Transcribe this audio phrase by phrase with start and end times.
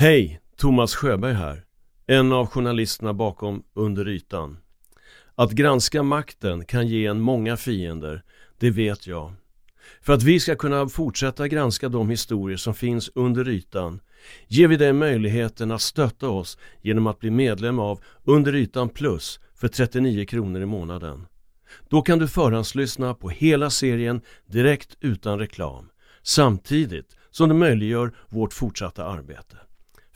[0.00, 1.64] Hej, Thomas Sjöberg här.
[2.06, 4.58] En av journalisterna bakom Under ytan.
[5.34, 8.22] Att granska makten kan ge en många fiender,
[8.58, 9.32] det vet jag.
[10.02, 14.00] För att vi ska kunna fortsätta granska de historier som finns under ytan
[14.48, 19.40] ger vi dig möjligheten att stötta oss genom att bli medlem av Under ytan plus
[19.54, 21.26] för 39 kronor i månaden.
[21.88, 25.90] Då kan du förhandslyssna på hela serien direkt utan reklam
[26.22, 29.56] samtidigt som det möjliggör vårt fortsatta arbete.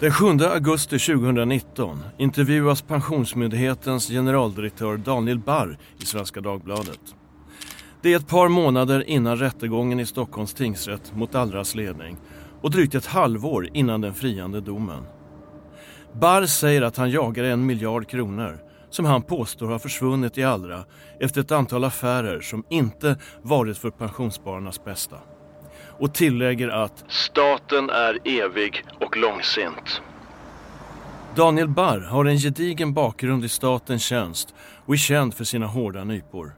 [0.00, 7.00] Den 7 augusti 2019 intervjuas Pensionsmyndighetens generaldirektör Daniel Barr i Svenska Dagbladet.
[8.02, 12.16] Det är ett par månader innan rättegången i Stockholms tingsrätt mot Allras ledning
[12.60, 15.02] och drygt ett halvår innan den friande domen.
[16.12, 18.58] Barr säger att han jagar en miljard kronor
[18.90, 20.84] som han påstår har försvunnit i Allra
[21.20, 25.16] efter ett antal affärer som inte varit för pensionsspararnas bästa
[25.98, 30.02] och tillägger att staten är evig och långsint.
[31.36, 34.54] Daniel Barr har en gedigen bakgrund i statens tjänst
[34.86, 36.56] och är känd för sina hårda nypor.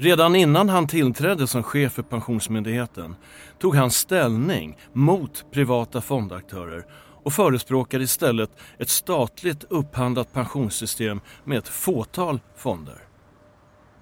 [0.00, 3.16] Redan innan han tillträdde som chef för Pensionsmyndigheten
[3.58, 6.84] tog han ställning mot privata fondaktörer
[7.24, 13.07] och förespråkade istället ett statligt upphandlat pensionssystem med ett fåtal fonder.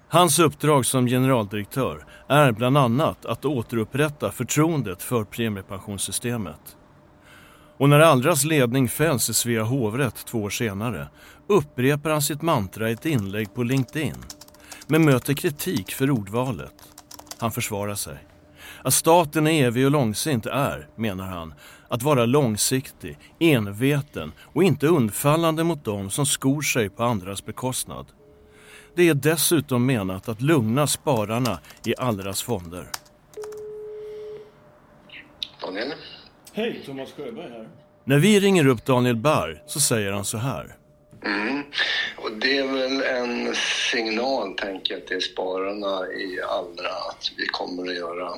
[0.09, 6.77] Hans uppdrag som generaldirektör är bland annat att återupprätta förtroendet för premiepensionssystemet.
[7.77, 11.07] Och när Allras ledning fälls i Svea hovrätt två år senare
[11.47, 14.15] upprepar han sitt mantra i ett inlägg på LinkedIn
[14.87, 16.73] men möter kritik för ordvalet.
[17.37, 18.17] Han försvarar sig.
[18.83, 21.53] Att staten är evig och långsint är, menar han,
[21.89, 28.05] att vara långsiktig, enveten och inte undfallande mot dem som skor sig på andras bekostnad.
[28.97, 32.87] Det är dessutom menat att lugna spararna i Allras fonder.
[35.61, 35.93] Daniel?
[36.53, 37.69] Hej, Thomas Sjöberg här.
[38.03, 40.75] När vi ringer upp Daniel Barr så säger han så här.
[41.25, 41.63] Mm.
[42.17, 43.55] Och det är väl en
[43.91, 48.29] signal, tänker jag, till spararna i Allra att vi kommer att göra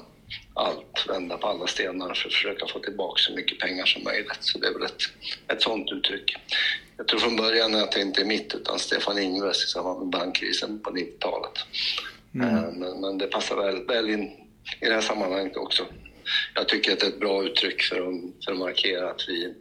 [0.59, 4.38] allt, vända på alla stenar för att försöka få tillbaka så mycket pengar som möjligt.
[4.40, 5.02] Så det är väl ett,
[5.47, 6.36] ett sånt uttryck.
[6.97, 10.09] Jag tror från början att det inte är mitt utan Stefan Ingves i samband med
[10.09, 11.52] bankkrisen på 90-talet.
[12.36, 12.56] Mm.
[12.56, 14.24] Eh, men, men, det passar väl, väl in
[14.81, 15.86] i det här sammanhanget också.
[16.56, 19.53] Jag tycker att det är ett bra uttryck för att, för att markera att vi,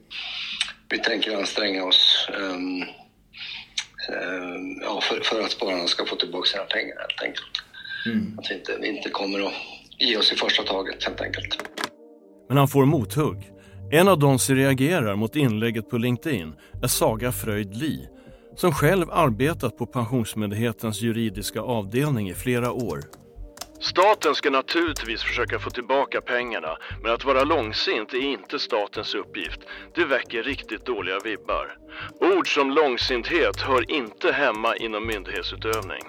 [0.89, 2.83] vi tänker anstränga oss um,
[4.09, 7.63] um, ja, för, för, att spararna ska få tillbaka sina pengar helt enkelt.
[8.07, 8.39] Mm.
[8.39, 9.55] Att vi inte, vi inte kommer att
[9.99, 11.59] ge oss i första taget helt enkelt.
[12.49, 13.53] Men han får mothugg.
[13.91, 18.09] En av de som reagerar mot inlägget på LinkedIn är Saga Fröjd Li
[18.59, 23.01] som själv arbetat på Pensionsmyndighetens juridiska avdelning i flera år.
[23.81, 29.61] Staten ska naturligtvis försöka få tillbaka pengarna men att vara långsint är inte statens uppgift.
[29.95, 31.77] Det väcker riktigt dåliga vibbar.
[32.21, 36.03] Ord som långsinthet hör inte hemma inom myndighetsutövning.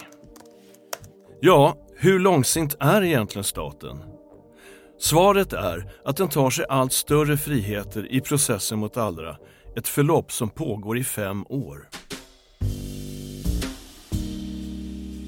[1.39, 3.97] Ja, hur långsint är egentligen staten?
[4.99, 9.35] Svaret är att den tar sig allt större friheter i processen mot Allra,
[9.75, 11.89] ett förlopp som pågår i fem år.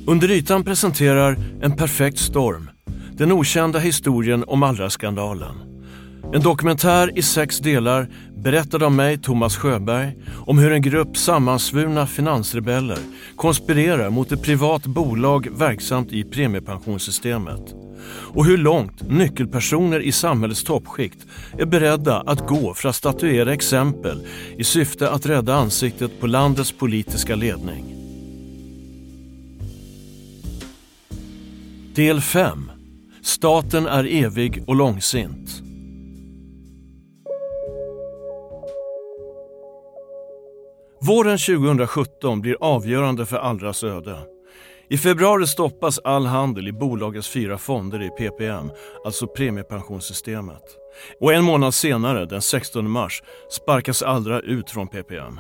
[0.08, 2.70] Under ytan presenterar En perfekt storm,
[3.12, 5.81] den okända historien om Allra-skandalen.
[6.34, 12.08] En dokumentär i sex delar berättad av mig, Thomas Sjöberg, om hur en grupp sammansvurna
[12.08, 12.98] finansrebeller
[13.36, 17.76] konspirerar mot ett privat bolag verksamt i premiepensionssystemet.
[18.12, 21.26] Och hur långt nyckelpersoner i samhällets toppskikt
[21.58, 26.72] är beredda att gå för att statuera exempel i syfte att rädda ansiktet på landets
[26.72, 27.96] politiska ledning.
[31.96, 32.72] Del 5.
[33.22, 35.71] Staten är evig och långsint.
[41.04, 44.18] Våren 2017 blir avgörande för Allras öde.
[44.90, 48.72] I februari stoppas all handel i bolagets fyra fonder i PPM,
[49.06, 50.64] alltså premiepensionssystemet.
[51.20, 55.40] Och en månad senare, den 16 mars, sparkas Allra ut från PPM.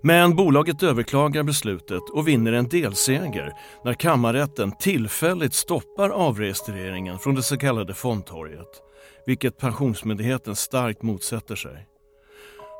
[0.00, 3.52] Men bolaget överklagar beslutet och vinner en delseger
[3.84, 8.82] när kammarrätten tillfälligt stoppar avregistreringen från det så kallade fondtorget,
[9.26, 11.86] vilket Pensionsmyndigheten starkt motsätter sig.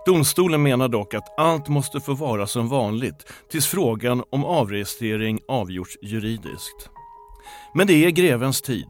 [0.07, 5.99] Domstolen menar dock att allt måste få vara som vanligt tills frågan om avregistrering avgjorts
[6.03, 6.91] juridiskt.
[7.75, 8.89] Men det är grevens tid.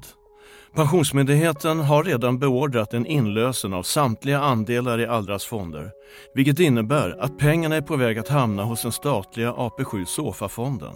[0.74, 5.90] Pensionsmyndigheten har redan beordrat en inlösen av samtliga andelar i Allras fonder,
[6.34, 10.94] vilket innebär att pengarna är på väg att hamna hos den statliga AP7 Sofa-fonden.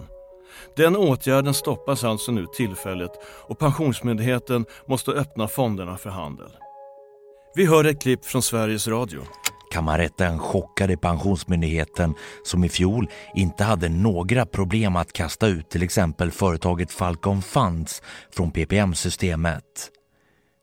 [0.75, 3.11] Den åtgärden stoppas alltså nu tillfälligt
[3.47, 6.51] och Pensionsmyndigheten måste öppna fonderna för handel.
[7.55, 9.21] Vi hör ett klipp från Sveriges Radio.
[9.71, 12.13] Kammarrätten chockade Pensionsmyndigheten
[12.43, 18.01] som i fjol inte hade några problem att kasta ut till exempel företaget Falcon Funds
[18.31, 19.63] från PPM-systemet.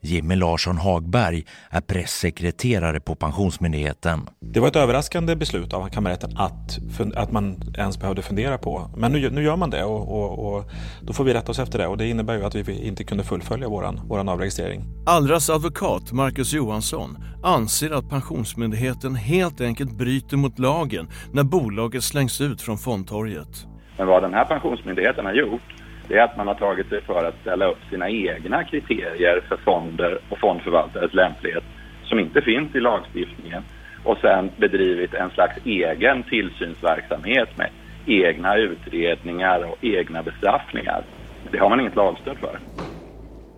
[0.06, 4.20] Jimmy Larsson Hagberg är pressekreterare på Pensionsmyndigheten.
[4.40, 6.78] Det var ett överraskande beslut av kammarrätten att,
[7.16, 8.90] att man ens behövde fundera på.
[8.96, 10.64] Men nu, nu gör man det och, och, och,
[11.02, 13.24] då får vi rätta oss efter det och det innebär ju att vi inte kunde
[13.24, 14.84] fullfölja våran, våran avregistrering.
[15.06, 22.40] Allras advokat Marcus Johansson anser att Pensionsmyndigheten helt enkelt bryter mot lagen när bolaget slängs
[22.40, 23.66] ut från fondtorget.
[23.98, 27.24] Men vad den här Pensionsmyndigheten har gjort det är att man har tagit sig för
[27.24, 31.64] att ställa upp sina egna kriterier för fonder och fondförvaltares lämplighet
[32.04, 33.62] som inte finns i lagstiftningen
[34.04, 37.70] och sen bedrivit en slags egen tillsynsverksamhet med
[38.06, 41.04] egna utredningar och egna bestraffningar.
[41.50, 42.58] Det har man inget lagstöd för.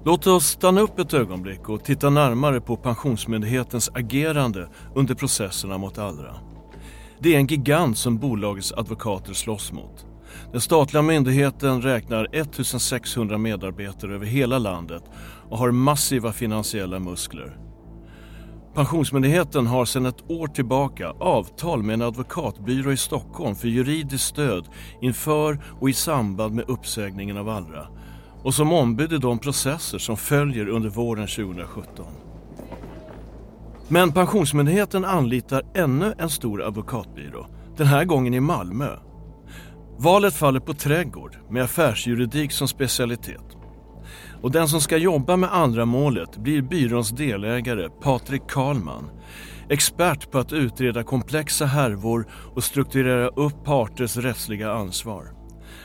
[0.05, 5.99] Låt oss stanna upp ett ögonblick och titta närmare på Pensionsmyndighetens agerande under processerna mot
[5.99, 6.35] Allra.
[7.19, 10.08] Det är en gigant som bolagets advokater slåss mot.
[10.53, 15.03] Den statliga myndigheten räknar 1600 medarbetare över hela landet
[15.51, 17.59] och har massiva finansiella muskler.
[18.75, 24.65] Pensionsmyndigheten har sedan ett år tillbaka avtal med en advokatbyrå i Stockholm för juridiskt stöd
[25.01, 27.87] inför och i samband med uppsägningen av Allra
[28.43, 32.07] och som ombud i de processer som följer under våren 2017.
[33.89, 37.47] Men Pensionsmyndigheten anlitar ännu en stor advokatbyrå,
[37.77, 38.89] den här gången i Malmö
[40.01, 43.57] Valet faller på trädgård med affärsjuridik som specialitet.
[44.43, 49.11] Och den som ska jobba med andra målet blir byråns delägare Patrik Karlman.
[49.69, 55.33] Expert på att utreda komplexa härvor och strukturera upp parters rättsliga ansvar.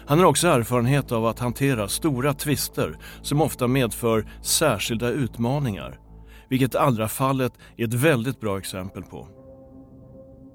[0.07, 5.99] Han har också erfarenhet av att hantera stora tvister som ofta medför särskilda utmaningar.
[6.49, 9.42] Vilket allra fallet är ett väldigt bra exempel på.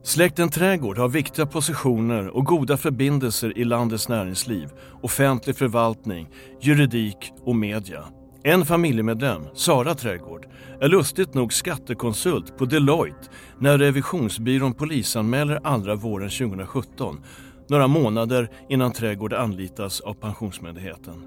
[0.03, 4.69] Släkten Trädgård har viktiga positioner och goda förbindelser i landets näringsliv,
[5.03, 6.29] offentlig förvaltning,
[6.61, 8.05] juridik och media.
[8.43, 10.47] En familjemedlem, Sara Trädgård,
[10.81, 13.29] är lustigt nog skattekonsult på Deloitte
[13.59, 17.21] när revisionsbyrån polisanmäler andra våren 2017,
[17.69, 21.23] några månader innan Trädgård anlitas av Pensionsmyndigheten.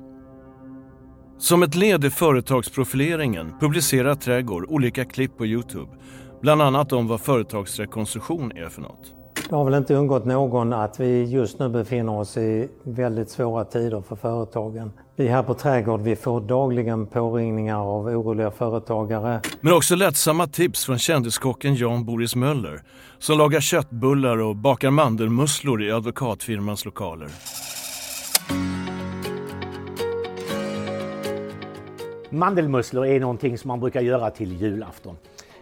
[1.38, 5.92] Som ett led i företagsprofileringen publicerar Trädgård olika klipp på Youtube
[6.42, 9.14] Bland annat om vad företagsrekonstruktion är för något.
[9.50, 13.66] Det har väl inte undgått någon att vi just nu befinner oss i väldigt svåra
[13.66, 14.92] tider för företagen.
[15.16, 19.42] Vi här på Trädgård vi får dagligen påringningar av oroliga företagare.
[19.62, 22.82] Men också lättsamma tips från kändiskocken Jan Boris Möller
[23.20, 27.28] som lagar köttbullar och bakar mandelmusslor i advokatfirmans lokaler.
[32.30, 35.18] Mandelmusslor är någonting som man brukar göra till julafton.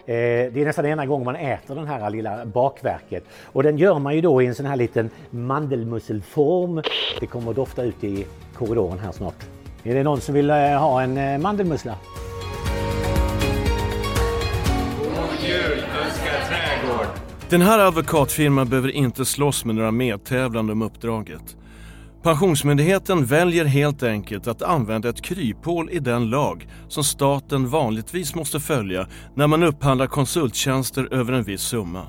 [0.09, 3.23] Eh, det är nästan enda gången man äter den här lilla bakverket.
[3.45, 6.81] Och den gör man ju då i en sån här liten mandelmusselform.
[7.19, 8.25] Det kommer att dofta ut i
[8.55, 9.45] korridoren här snart.
[9.83, 11.95] Är det någon som vill eh, ha en eh, mandelmussla?
[14.97, 17.07] God jul önskar Trädgård!
[17.49, 21.55] Den här advokatfirman behöver inte slåss med några medtävlande om uppdraget.
[22.23, 28.59] Pensionsmyndigheten väljer helt enkelt att använda ett kryphål i den lag som staten vanligtvis måste
[28.59, 32.07] följa när man upphandlar konsulttjänster över en viss summa.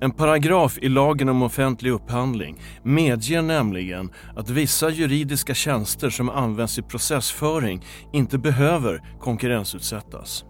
[0.00, 6.78] En paragraf i lagen om offentlig upphandling medger nämligen att vissa juridiska tjänster som används
[6.78, 10.44] i processföring inte behöver konkurrensutsättas.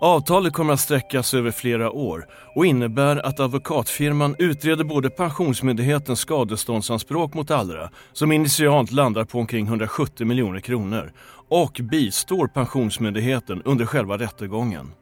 [0.00, 7.34] Avtalet kommer att sträckas över flera år och innebär att advokatfirman utreder både Pensionsmyndighetens skadeståndsanspråk
[7.34, 11.12] mot Allra, som initialt landar på omkring 170 miljoner kronor,
[11.48, 14.92] och bistår Pensionsmyndigheten under själva rättegången.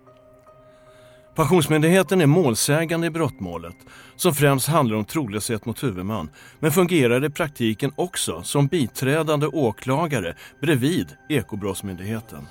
[1.37, 3.77] Pensionsmyndigheten är målsägande i brottmålet
[4.17, 10.37] som främst handlar om trolöshet mot huvudman men fungerar i praktiken också som biträdande åklagare
[10.61, 12.47] bredvid Ekobrottsmyndigheten.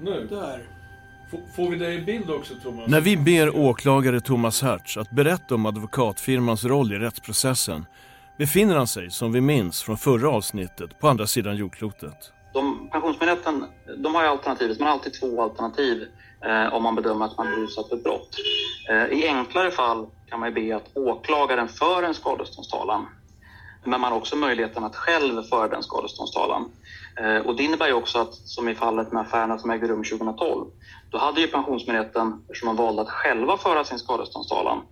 [0.00, 0.26] Nu.
[0.30, 0.79] Där.
[1.56, 2.88] Får vi det i bild också Thomas?
[2.88, 7.86] När vi ber åklagare Thomas Hertz att berätta om advokatfirmans roll i rättsprocessen
[8.38, 12.32] befinner han sig, som vi minns från förra avsnittet, på andra sidan jordklotet.
[12.52, 13.64] De, pensionsmyndigheten
[13.98, 16.04] de har ju alternativet, man har alltid två alternativ
[16.44, 18.36] eh, om man bedömer att man blir utsatt för brott.
[18.90, 23.06] Eh, I enklare fall kan man be att åklagaren för en skadeståndstalan.
[23.84, 26.70] Men man har också möjligheten att själv föra den skadeståndstalan.
[27.20, 30.04] Eh, och det innebär ju också att, som i fallet med affärerna som ägde rum
[30.04, 30.66] 2012,
[31.10, 34.82] då hade ju Pensionsmyndigheten, eftersom man valde att själva föra sin skadeståndstalan,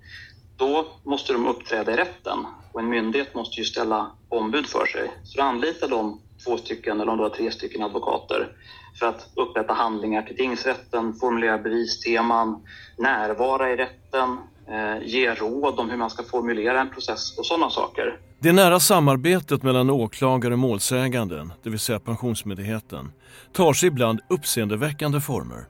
[0.56, 5.10] då måste de uppträda i rätten och en myndighet måste ju ställa ombud för sig.
[5.24, 8.52] Så då anlitar de två stycken, eller om det var tre stycken advokater
[8.98, 12.64] för att upprätta handlingar till tingsrätten, formulera bevisteman,
[12.96, 14.38] närvara i rätten,
[14.70, 18.18] Eh, ge råd om hur man ska formulera en process och sådana saker.
[18.40, 23.12] Det nära samarbetet mellan åklagare och målsäganden, det vill säga Pensionsmyndigheten,
[23.52, 25.64] tar sig ibland uppseendeväckande former.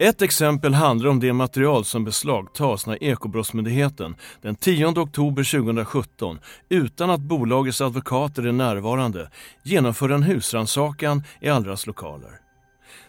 [0.00, 7.10] Ett exempel handlar om det material som beslagtas när Ekobrottsmyndigheten den 10 oktober 2017 utan
[7.10, 9.30] att bolagets advokater är närvarande
[9.62, 12.40] genomför en husrannsakan i Allras lokaler.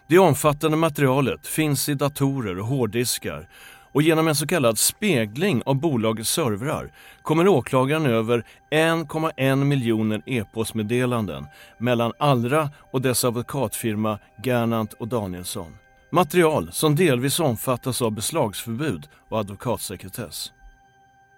[0.10, 3.50] Det omfattande materialet finns i datorer och hårddiskar
[3.92, 6.92] och genom en så kallad spegling av bolagets servrar
[7.22, 11.46] kommer åklagaren över 1,1 miljoner e-postmeddelanden
[11.78, 15.76] mellan Allra och dess advokatfirma Gernandt och Danielsson.
[16.12, 20.52] Material som delvis omfattas av beslagsförbud och advokatsekretess.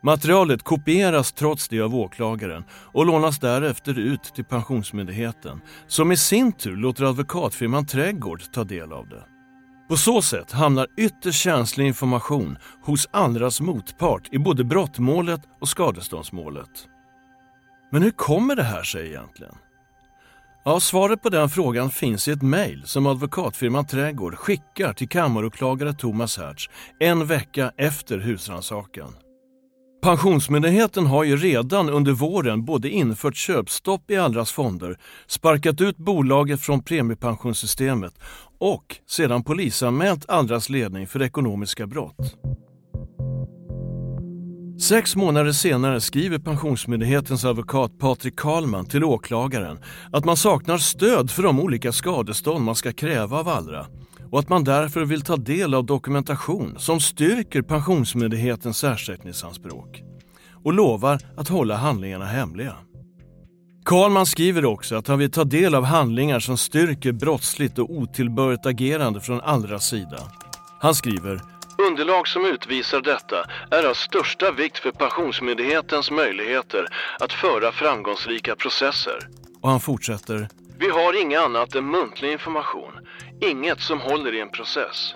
[0.03, 6.51] Materialet kopieras trots det av åklagaren och lånas därefter ut till Pensionsmyndigheten som i sin
[6.51, 9.30] tur låter advokatfirman Trädgård ta del av det.
[9.91, 16.69] På så sätt hamnar ytterst känslig information hos andras motpart i både brottmålet och skadeståndsmålet.
[17.91, 19.55] Men hur kommer det här sig egentligen?
[20.65, 25.93] Ja, svaret på den frågan finns i ett mejl som advokatfirman Trädgård skickar till kammaråklagare
[25.93, 26.69] Thomas Hertz
[26.99, 29.15] en vecka efter husrannsakan.
[30.03, 36.61] Pensionsmyndigheten har ju redan under våren både infört köpstopp i Allras fonder, sparkat ut bolaget
[36.61, 38.13] från premiepensionssystemet
[38.61, 42.37] och sedan polisanmält Allras ledning för ekonomiska brott.
[44.81, 49.79] Sex månader senare skriver Pensionsmyndighetens advokat Patrik Karlman till åklagaren
[50.11, 53.85] att man saknar stöd för de olika skadestånd man ska kräva av Allra
[54.31, 60.03] och att man därför vill ta del av dokumentation som styrker Pensionsmyndighetens ersättningsanspråk
[60.63, 62.75] och lovar att hålla handlingarna hemliga.
[63.85, 68.65] Karlman skriver också att han vill ta del av handlingar som styrker brottsligt och otillbörligt
[68.65, 70.17] agerande från Allras sida.
[70.79, 71.41] Han skriver
[71.89, 76.87] Underlag som utvisar detta är av största vikt för Pensionsmyndighetens möjligheter
[77.19, 79.27] att föra framgångsrika processer.
[79.61, 80.47] Och han fortsätter.
[80.79, 82.91] Vi har inget annat än muntlig information.
[83.41, 85.15] Inget som håller i en process.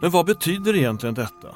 [0.00, 1.48] Men vad betyder egentligen detta?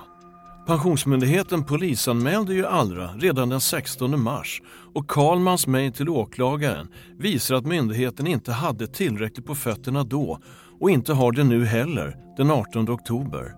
[0.66, 4.62] Pensionsmyndigheten polisanmälde ju Allra redan den 16 mars
[4.94, 6.88] och Karlmans mejl till åklagaren
[7.18, 10.38] visar att myndigheten inte hade tillräckligt på fötterna då
[10.80, 13.52] och inte har det nu heller, den 18 oktober.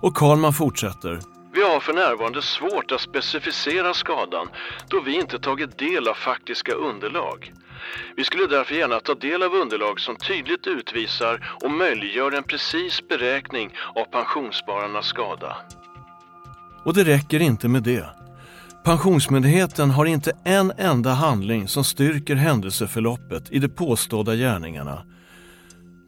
[0.00, 1.20] Och Karlman fortsätter.
[1.54, 4.48] Vi har för närvarande svårt att specificera skadan
[4.88, 7.52] då vi inte tagit del av faktiska underlag.
[8.16, 13.08] Vi skulle därför gärna ta del av underlag som tydligt utvisar och möjliggör en precis
[13.08, 15.56] beräkning av pensionsspararnas skada.
[16.84, 18.06] Och det räcker inte med det.
[18.84, 25.02] Pensionsmyndigheten har inte en enda handling som styrker händelseförloppet i de påstådda gärningarna.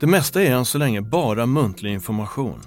[0.00, 2.60] Det mesta är än så länge bara muntlig information.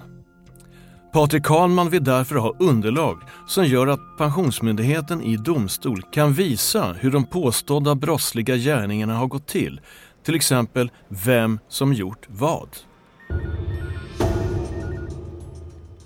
[1.12, 7.10] Patrik Karlman vill därför ha underlag som gör att Pensionsmyndigheten i domstol kan visa hur
[7.10, 9.80] de påstådda brottsliga gärningarna har gått till.
[10.24, 12.68] Till exempel vem som gjort vad.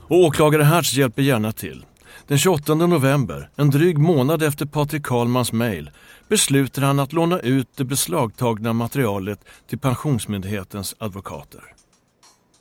[0.01, 1.85] Och åklagare Hertz hjälper gärna till.
[2.33, 5.91] Den 28 november, en dryg månad efter Patrik Karlmans mejl,
[6.29, 11.61] beslutar han att låna ut det beslagtagna materialet till Pensionsmyndighetens advokater.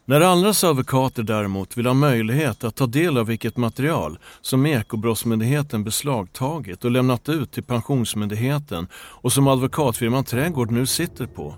[0.06, 5.84] När Allras advokater däremot vill ha möjlighet att ta del av vilket material som Ekobrottsmyndigheten
[5.84, 11.56] beslagtagit och lämnat ut till Pensionsmyndigheten och som advokatfirman Trädgård nu sitter på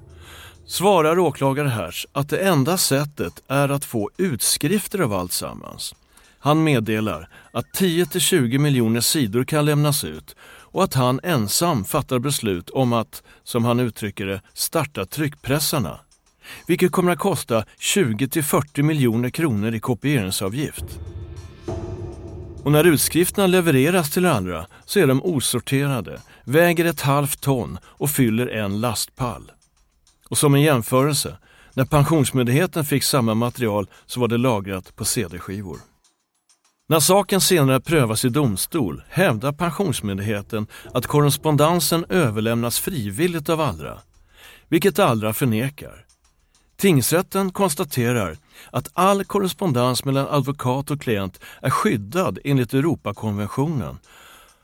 [0.65, 5.95] svarar åklagare Hertz att det enda sättet är att få utskrifter av allt sammans.
[6.43, 12.69] Han meddelar att 10-20 miljoner sidor kan lämnas ut och att han ensam fattar beslut
[12.69, 15.99] om att, som han uttrycker det, starta tryckpressarna.
[16.67, 20.85] Vilket kommer att kosta 20-40 miljoner kronor i kopieringsavgift.
[22.63, 28.09] Och när utskrifterna levereras till andra så är de osorterade, väger ett halvt ton och
[28.09, 29.51] fyller en lastpall.
[30.29, 31.37] Och som en jämförelse,
[31.73, 35.92] när Pensionsmyndigheten fick samma material så var det lagrat på CD-skivor.
[36.89, 43.99] När saken senare prövas i domstol hävdar Pensionsmyndigheten att korrespondensen överlämnas frivilligt av Allra,
[44.69, 46.05] vilket Allra förnekar.
[46.77, 48.37] Tingsrätten konstaterar
[48.71, 53.97] att all korrespondens mellan advokat och klient är skyddad enligt Europakonventionen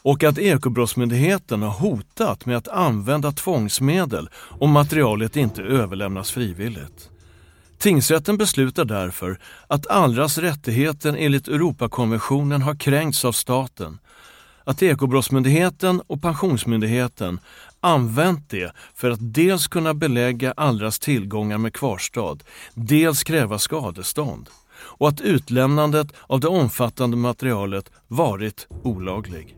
[0.02, 7.10] och att Ekobrottsmyndigheten har hotat med att använda tvångsmedel om materialet inte överlämnas frivilligt.
[7.80, 14.00] Tingsrätten beslutar därför att Allras rättigheter enligt Europakonventionen har kränkts av staten,
[14.64, 17.40] att Ekobrottsmyndigheten och Pensionsmyndigheten
[17.82, 22.38] använt det för att dels kunna belägga Allras tillgångar med kvarstad,
[22.74, 24.50] dels kräva skadestånd
[24.82, 29.56] och att utlämnandet av det omfattande materialet varit olaglig.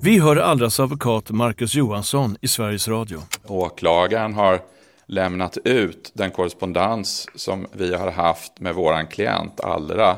[0.00, 3.22] Vi hör Allras advokat Marcus Johansson i Sveriges Radio.
[3.44, 4.60] Åklagaren har
[5.06, 10.16] lämnat ut den korrespondens som vi har haft med våran klient Allra.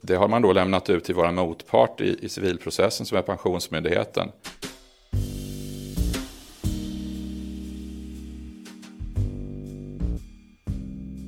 [0.00, 4.28] Det har man då lämnat ut till vår motpart i, i civilprocessen som är Pensionsmyndigheten.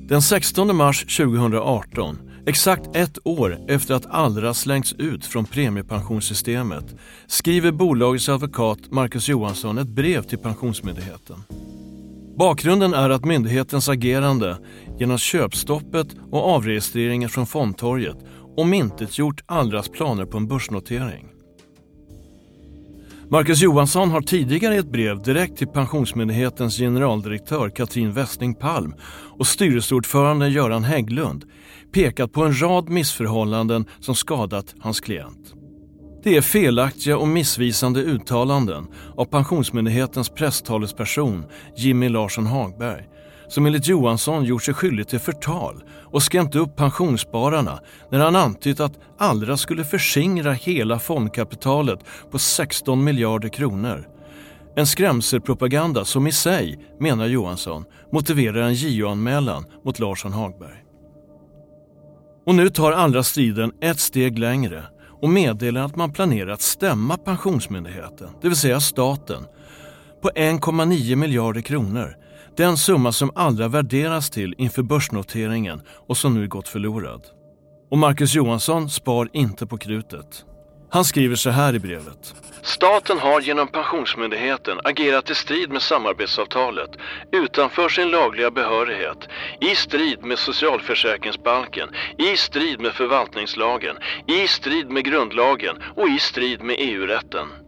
[0.07, 6.85] Den 16 mars 2018, exakt ett år efter att Allra slängts ut från premiepensionssystemet,
[7.27, 11.43] skriver bolagets advokat Marcus Johansson ett brev till Pensionsmyndigheten.
[12.37, 14.57] Bakgrunden är att myndighetens agerande
[14.99, 18.17] genom köpstoppet och avregistreringen från fondtorget
[18.57, 21.27] omintetgjort Allras planer på en börsnotering.
[23.29, 28.95] Marcus Johansson har tidigare i ett brev direkt till Pensionsmyndighetens generaldirektör Katrin Westling Palm
[29.37, 31.45] och styrelseordförande Göran Hägglund
[31.93, 35.62] pekat på en rad missförhållanden som skadat hans klient.
[36.23, 43.07] Det är felaktiga och missvisande uttalanden av Pensionsmyndighetens presstalesperson Jimmy Larsson Hagberg
[43.47, 47.79] som enligt Johansson gjort sig skyldig till förtal och skrämt upp pensionsspararna
[48.11, 51.99] när han antytt att Allra skulle förskingra hela fondkapitalet
[52.31, 54.07] på 16 miljarder kronor.
[54.75, 60.83] En skrämselpropaganda som i sig, menar Johansson, motiverar en JO-anmälan mot Larsson Hagberg.
[62.45, 64.83] Och nu tar Allra striden ett steg längre
[65.23, 69.43] och meddelar att man planerar att stämma Pensionsmyndigheten, det vill säga staten,
[70.21, 72.17] på 1,9 miljarder kronor.
[72.57, 77.21] Den summa som Allra värderas till inför börsnoteringen och som nu gått förlorad.
[77.91, 80.45] Och Marcus Johansson spar inte på krutet.
[80.93, 82.35] Han skriver så här i brevet.
[82.61, 86.89] Staten har genom Pensionsmyndigheten agerat i strid med samarbetsavtalet
[87.31, 89.17] utanför sin lagliga behörighet,
[89.61, 93.95] i strid med socialförsäkringsbalken, i strid med förvaltningslagen,
[94.27, 97.62] i strid med grundlagen och i strid med EU-rätten.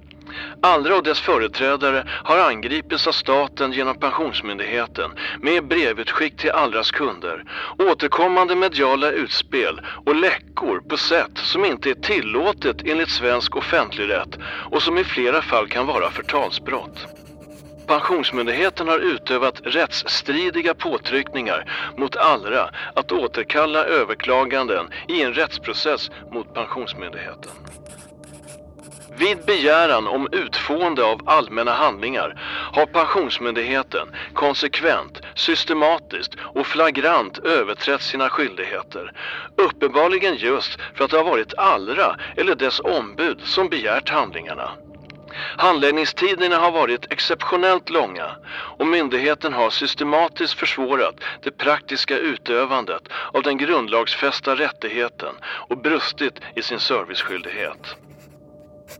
[0.61, 7.43] Andra och dess företrädare har angripits av staten genom Pensionsmyndigheten med brevutskick till Allras kunder,
[7.79, 14.37] återkommande mediala utspel och läckor på sätt som inte är tillåtet enligt svensk offentligrätt
[14.71, 17.07] och som i flera fall kan vara förtalsbrott.
[17.87, 27.51] Pensionsmyndigheten har utövat rättsstridiga påtryckningar mot Allra att återkalla överklaganden i en rättsprocess mot Pensionsmyndigheten.
[29.17, 32.41] Vid begäran om utfående av allmänna handlingar
[32.73, 39.11] har Pensionsmyndigheten konsekvent, systematiskt och flagrant överträtt sina skyldigheter.
[39.55, 44.71] Uppenbarligen just för att det har varit Allra eller dess ombud som begärt handlingarna.
[45.57, 53.01] Handläggningstiderna har varit exceptionellt långa och myndigheten har systematiskt försvårat det praktiska utövandet
[53.33, 57.95] av den grundlagsfästa rättigheten och brustit i sin serviceskyldighet.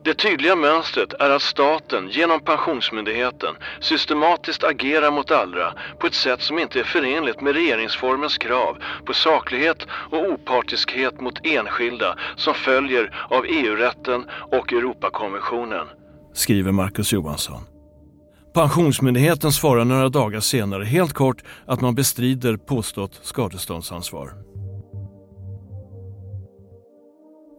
[0.03, 6.41] Det tydliga mönstret är att staten genom Pensionsmyndigheten systematiskt agerar mot Allra på ett sätt
[6.41, 13.27] som inte är förenligt med regeringsformens krav på saklighet och opartiskhet mot enskilda som följer
[13.29, 15.87] av EU-rätten och Europakonventionen,
[16.33, 17.61] skriver Marcus Johansson.
[18.53, 24.33] Pensionsmyndigheten svarar några dagar senare helt kort att man bestrider påstått skadeståndsansvar.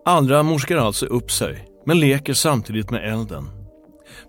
[0.04, 3.48] Allra morskar alltså upp sig men leker samtidigt med elden.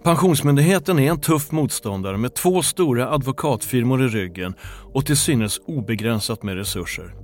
[0.03, 4.53] Pensionsmyndigheten är en tuff motståndare med två stora advokatfirmor i ryggen
[4.93, 7.15] och till synes obegränsat med resurser.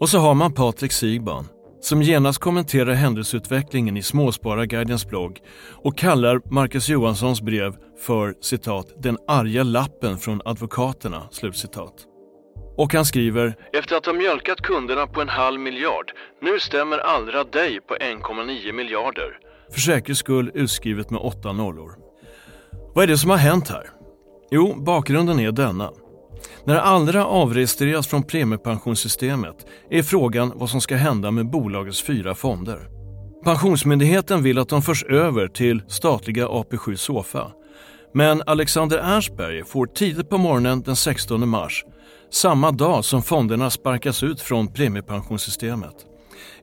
[0.00, 1.48] Och så har man Patrik Sigban
[1.80, 5.38] som genast kommenterar händelseutvecklingen i Småspararguidens blogg
[5.84, 11.22] och kallar Marcus Johanssons brev för citat “den arga lappen från advokaterna”.
[11.30, 12.11] Slutcitat.
[12.76, 17.44] Och han skriver “Efter att ha mjölkat kunderna på en halv miljard, nu stämmer Allra
[17.44, 19.38] dig på 1,9 miljarder”.
[19.72, 21.92] För säkerhets skull utskrivet med åtta nollor.
[22.94, 23.90] Vad är det som har hänt här?
[24.50, 25.90] Jo, bakgrunden är denna.
[26.64, 32.88] När Allra avregistreras från premiepensionssystemet är frågan vad som ska hända med bolagets fyra fonder.
[33.44, 37.52] Pensionsmyndigheten vill att de förs över till statliga AP7 Sofa.
[38.14, 41.84] Men Alexander Ernstberger får tidigt på morgonen den 16 mars
[42.32, 45.94] samma dag som fonderna sparkas ut från premiepensionssystemet.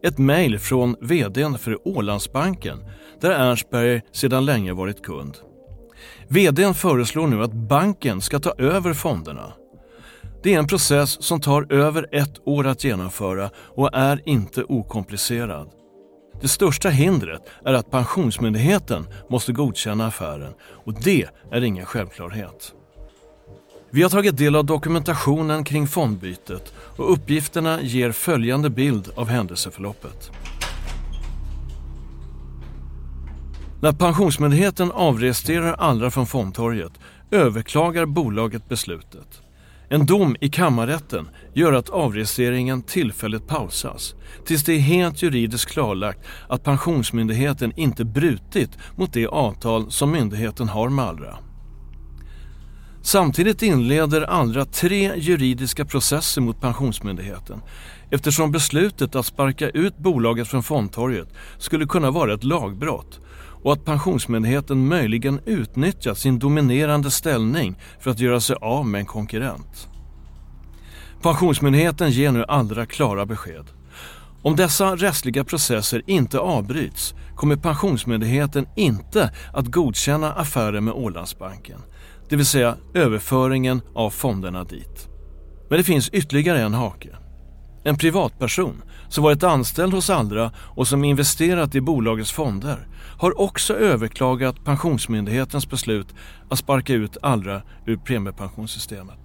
[0.03, 2.77] Ett mejl från vdn för Ålandsbanken
[3.21, 5.37] där Ernstberger sedan länge varit kund.
[6.27, 9.53] Vdn föreslår nu att banken ska ta över fonderna.
[10.43, 15.69] Det är en process som tar över ett år att genomföra och är inte okomplicerad.
[16.41, 20.53] Det största hindret är att Pensionsmyndigheten måste godkänna affären
[20.85, 22.73] och det är ingen självklarhet.
[23.91, 30.31] Vi har tagit del av dokumentationen kring fondbytet och uppgifterna ger följande bild av händelseförloppet.
[33.81, 36.91] När Pensionsmyndigheten avregistrerar Allra från fondtorget
[37.31, 39.41] överklagar bolaget beslutet.
[39.89, 46.19] En dom i kammarrätten gör att avregistreringen tillfälligt pausas tills det är helt juridiskt klarlagt
[46.47, 51.37] att Pensionsmyndigheten inte brutit mot det avtal som myndigheten har med Allra.
[53.01, 57.61] Samtidigt inleder Allra tre juridiska processer mot Pensionsmyndigheten
[58.11, 63.19] eftersom beslutet att sparka ut bolaget från fondtorget skulle kunna vara ett lagbrott
[63.63, 69.05] och att Pensionsmyndigheten möjligen utnyttjat sin dominerande ställning för att göra sig av med en
[69.05, 69.87] konkurrent.
[71.21, 73.65] Pensionsmyndigheten ger nu Allra klara besked.
[74.41, 81.79] Om dessa rättsliga processer inte avbryts kommer Pensionsmyndigheten inte att godkänna affären med Ålandsbanken
[82.29, 85.07] det vill säga överföringen av fonderna dit.
[85.69, 87.09] Men det finns ytterligare en hake.
[87.83, 92.87] En privatperson som varit anställd hos Allra och som investerat i bolagets fonder
[93.17, 96.07] har också överklagat Pensionsmyndighetens beslut
[96.49, 99.19] att sparka ut Allra ur premiepensionssystemet.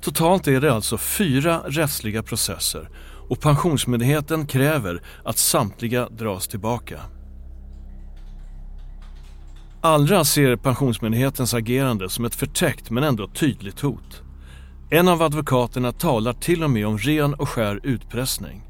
[0.00, 2.88] Totalt är det alltså fyra rättsliga processer
[3.28, 7.00] och Pensionsmyndigheten kräver att samtliga dras tillbaka.
[9.84, 14.22] Allra ser Pensionsmyndighetens agerande som ett förtäckt men ändå tydligt hot.
[14.90, 18.62] En av advokaterna talar till och med om ren och skär utpressning.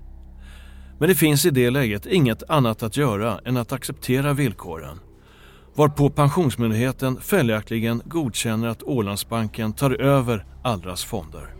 [0.98, 5.00] Men det finns i det läget inget annat att göra än att acceptera villkoren.
[5.74, 11.54] Varpå Pensionsmyndigheten följaktligen godkänner att Ålandsbanken tar över Allras fonder.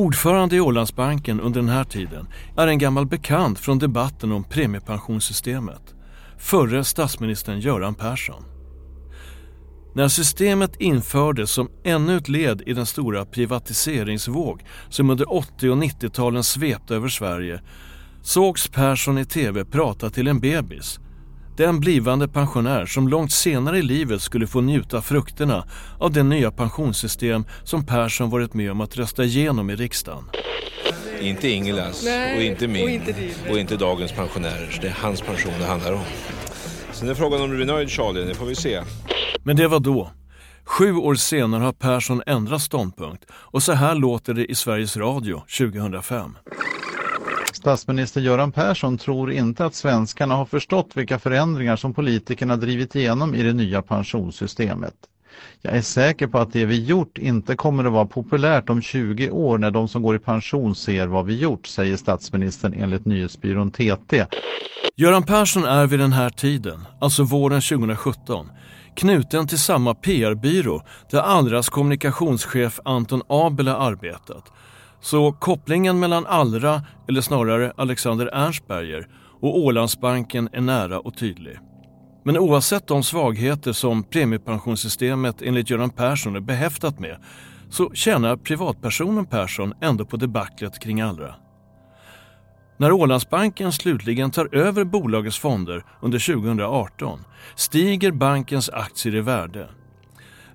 [0.00, 5.94] Ordförande i Ålandsbanken under den här tiden är en gammal bekant från debatten om premiepensionssystemet.
[6.38, 8.44] Förre statsministern Göran Persson.
[9.94, 15.76] När systemet infördes som ännu ett led i den stora privatiseringsvåg som under 80 och
[15.76, 17.60] 90-talen svepte över Sverige
[18.22, 20.99] sågs Persson i tv prata till en bebis
[21.60, 25.64] den blivande pensionär som långt senare i livet skulle få njuta frukterna
[25.98, 30.24] av det nya pensionssystem som Persson varit med om att rösta igenom i riksdagen.
[31.20, 33.14] Inte Ingelas och inte min och inte,
[33.50, 34.78] och inte dagens pensionärer.
[34.80, 36.04] Det är hans pension det handlar om.
[36.92, 38.82] Sen är frågan om du blir nöjd Charlie, det får vi se.
[39.42, 40.10] Men det var då.
[40.64, 45.42] Sju år senare har Persson ändrat ståndpunkt och så här låter det i Sveriges Radio
[45.58, 46.36] 2005.
[47.60, 53.34] Statsminister Göran Persson tror inte att svenskarna har förstått vilka förändringar som politikerna drivit igenom
[53.34, 54.94] i det nya pensionssystemet.
[55.62, 59.30] Jag är säker på att det vi gjort inte kommer att vara populärt om 20
[59.30, 63.70] år när de som går i pension ser vad vi gjort, säger statsministern enligt nyhetsbyrån
[63.70, 64.26] TT.
[64.96, 68.48] Göran Persson är vid den här tiden, alltså våren 2017,
[68.94, 74.52] knuten till samma PR-byrå där Allras kommunikationschef Anton Abel har arbetat
[75.00, 79.08] så kopplingen mellan Allra, eller snarare Alexander Ernstberger,
[79.40, 81.58] och Ålandsbanken är nära och tydlig.
[82.24, 87.16] Men oavsett de svagheter som premiepensionssystemet enligt Göran Persson är behäftat med
[87.70, 91.34] så tjänar privatpersonen Persson ändå på debaclet kring Allra.
[92.76, 99.68] När Ålandsbanken slutligen tar över bolagets fonder under 2018 stiger bankens aktier i värde.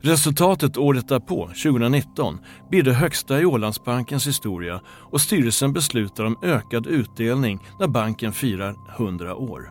[0.06, 2.40] Resultatet året därpå, 2019,
[2.70, 8.76] blir det högsta i Ålandsbankens historia och styrelsen beslutar om ökad utdelning när banken firar
[8.98, 9.70] 100 år.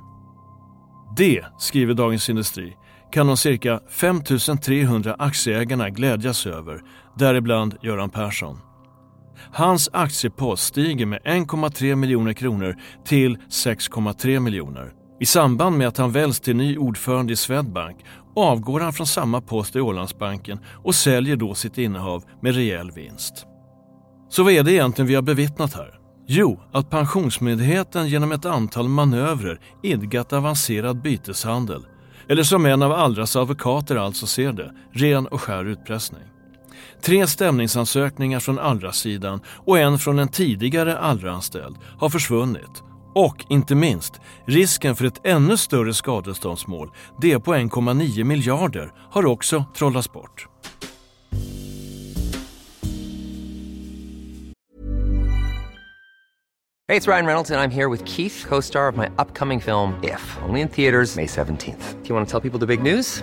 [1.16, 2.76] Det, skriver Dagens Industri,
[3.12, 4.22] kan de cirka 5
[4.62, 6.80] 300 aktieägarna glädjas över,
[7.18, 8.58] däribland Göran Persson.
[9.52, 14.92] Hans aktiepost stiger med 1,3 miljoner kronor till 6,3 miljoner.
[15.20, 17.96] I samband med att han väljs till ny ordförande i Swedbank
[18.36, 23.46] avgår han från samma post i Ålandsbanken och säljer då sitt innehav med rejäl vinst.
[24.28, 25.98] Så vad är det egentligen vi har bevittnat här?
[26.26, 31.86] Jo, att Pensionsmyndigheten genom ett antal manövrer idkat avancerad byteshandel.
[32.28, 36.22] Eller som en av Allras advokater alltså ser det, ren och skär utpressning.
[37.02, 42.82] Tre stämningsansökningar från Allra-sidan och en från en tidigare Allra-anställd har försvunnit.
[43.14, 49.64] Och inte minst, risken för ett ännu större skadeståndsmål, det på 1,9 miljarder, har också
[49.76, 50.48] trollats bort.
[56.88, 59.60] Hej, det är Ryan Reynolds och jag är här med Keith, co-star of my upcoming
[59.60, 62.02] film If, only in theaters May 17th.
[62.02, 63.22] Do you want to tell people the big news?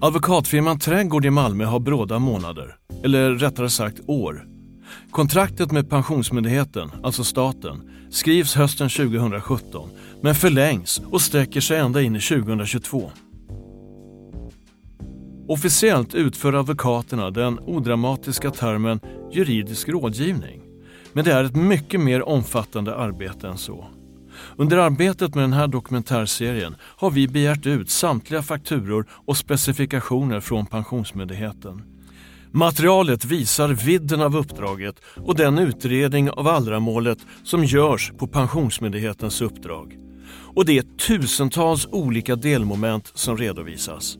[0.00, 4.46] Advokatfirman Trädgård i Malmö har bråda månader, eller rättare sagt år.
[5.10, 9.90] Kontraktet med Pensionsmyndigheten, alltså staten, skrivs hösten 2017
[10.22, 13.10] men förlängs och sträcker sig ända in i 2022.
[15.48, 19.00] Officiellt utför advokaterna den odramatiska termen
[19.32, 20.62] juridisk rådgivning.
[21.12, 23.86] Men det är ett mycket mer omfattande arbete än så.
[24.60, 30.66] Under arbetet med den här dokumentärserien har vi begärt ut samtliga fakturor och specifikationer från
[30.66, 31.82] Pensionsmyndigheten.
[32.50, 39.96] Materialet visar vidden av uppdraget och den utredning av Allra-målet som görs på Pensionsmyndighetens uppdrag.
[40.54, 44.18] Och det är tusentals olika delmoment som redovisas.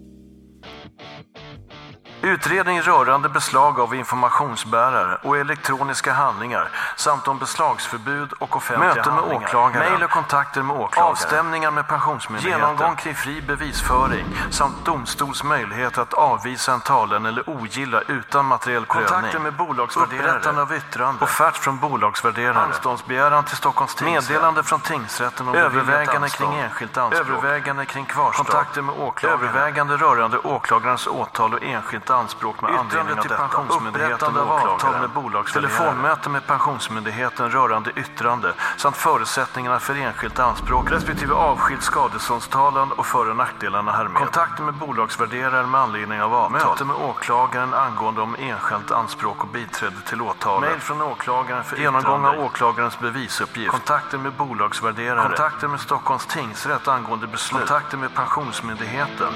[2.23, 9.23] Utredning rörande beslag av informationsbärare och elektroniska handlingar samt om beslagsförbud och offentliga Möten med
[9.23, 9.49] handlingar.
[9.49, 15.45] åklagare, mejl och kontakter med åklagare, avstämningar med Pensionsmyndigheten, genomgång kring fri bevisföring samt domstols
[15.45, 20.75] möjlighet att avvisa en talan eller ogilla utan materiell prövning, kontakter med bolagsvärderare, upprättande av
[20.75, 26.97] yttrande, offert från bolagsvärderare, anståndsbegäran till Stockholms tingsrätt, meddelande från tingsrätten om övervägande kring enskilt
[26.97, 32.18] anspråk, övervägande kring kvarstad, kontakter med åklagare, övervägande rörande åklagarens åtal och enskilt anspråk
[32.61, 33.49] med anledning av detta.
[33.89, 35.47] Upprättande av avtal med.
[35.53, 43.31] Telefonmöte med Pensionsmyndigheten rörande yttrande samt förutsättningarna för enskilt anspråk respektive avskild skadeståndstalan och för
[43.31, 44.15] och nackdelarna härmed.
[44.15, 46.71] Kontakter med bolagsvärderare med anledning av avtal.
[46.71, 50.71] Möte med åklagaren angående om enskilt anspråk och biträde till åtalet.
[50.71, 53.71] Mejl från åklagaren för Genomgång av åklagarens bevisuppgift.
[53.71, 55.29] Kontakter med bolagsvärderare.
[55.29, 57.61] Kontakter med Stockholms tingsrätt angående beslut.
[57.61, 59.35] Kontakter med Pensionsmyndigheten.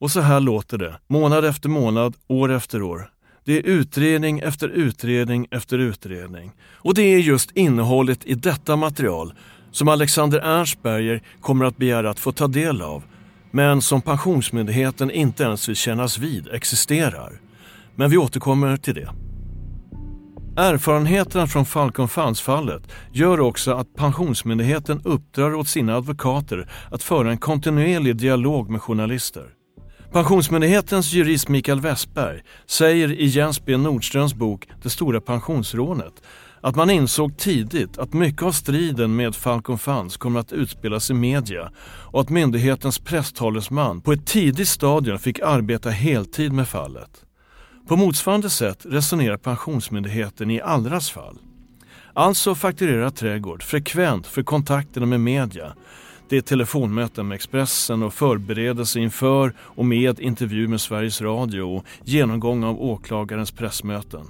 [0.00, 3.10] Och så här låter det, månad efter månad, år efter år.
[3.44, 6.52] Det är utredning efter utredning efter utredning.
[6.64, 9.32] Och det är just innehållet i detta material
[9.70, 13.02] som Alexander Ernstberger kommer att begära att få ta del av,
[13.50, 17.40] men som Pensionsmyndigheten inte ens vill kännas vid existerar.
[17.96, 19.08] Men vi återkommer till det.
[20.56, 22.82] Erfarenheterna från Falcon Funds-fallet
[23.12, 29.57] gör också att Pensionsmyndigheten uppdrar åt sina advokater att föra en kontinuerlig dialog med journalister.
[30.12, 36.22] Pensionsmyndighetens jurist Mikael Westberg säger i Jens B Nordströms bok Det stora pensionsrånet
[36.60, 41.14] att man insåg tidigt att mycket av striden med Falcon Funds kommer att utspelas i
[41.14, 47.24] media och att myndighetens presstalesman på ett tidigt stadium fick arbeta heltid med fallet.
[47.88, 51.38] På motsvarande sätt resonerar Pensionsmyndigheten i Allras fall.
[52.12, 55.72] Alltså fakturerar Trädgård frekvent för kontakterna med media.
[56.28, 61.84] Det är telefonmöten med Expressen och förberedelse inför och med intervju med Sveriges Radio och
[62.04, 64.26] genomgång av åklagarens pressmöten.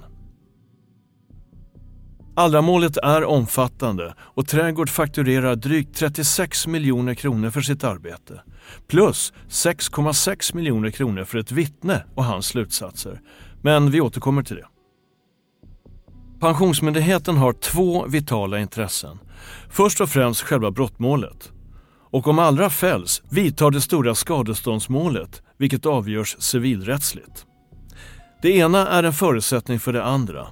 [2.35, 8.41] Allramålet är omfattande och Trädgård fakturerar drygt 36 miljoner kronor för sitt arbete.
[8.87, 13.21] Plus 6,6 miljoner kronor för ett vittne och hans slutsatser.
[13.61, 14.67] Men vi återkommer till det.
[16.39, 19.19] Pensionsmyndigheten har två vitala intressen.
[19.69, 21.51] Först och främst själva brottmålet.
[22.11, 27.45] Och om Allra fälls vidtar det stora skadeståndsmålet, vilket avgörs civilrättsligt.
[28.41, 30.47] Det ena är en förutsättning för det andra.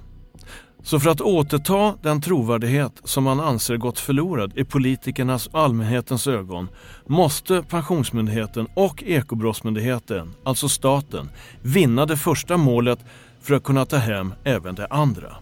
[0.82, 6.26] Så för att återta den trovärdighet som man anser gått förlorad i politikernas och allmänhetens
[6.26, 6.68] ögon
[7.06, 11.30] måste Pensionsmyndigheten och Ekobrottsmyndigheten, alltså staten,
[11.62, 12.98] vinna det första målet
[13.40, 15.36] för att kunna ta hem även det andra.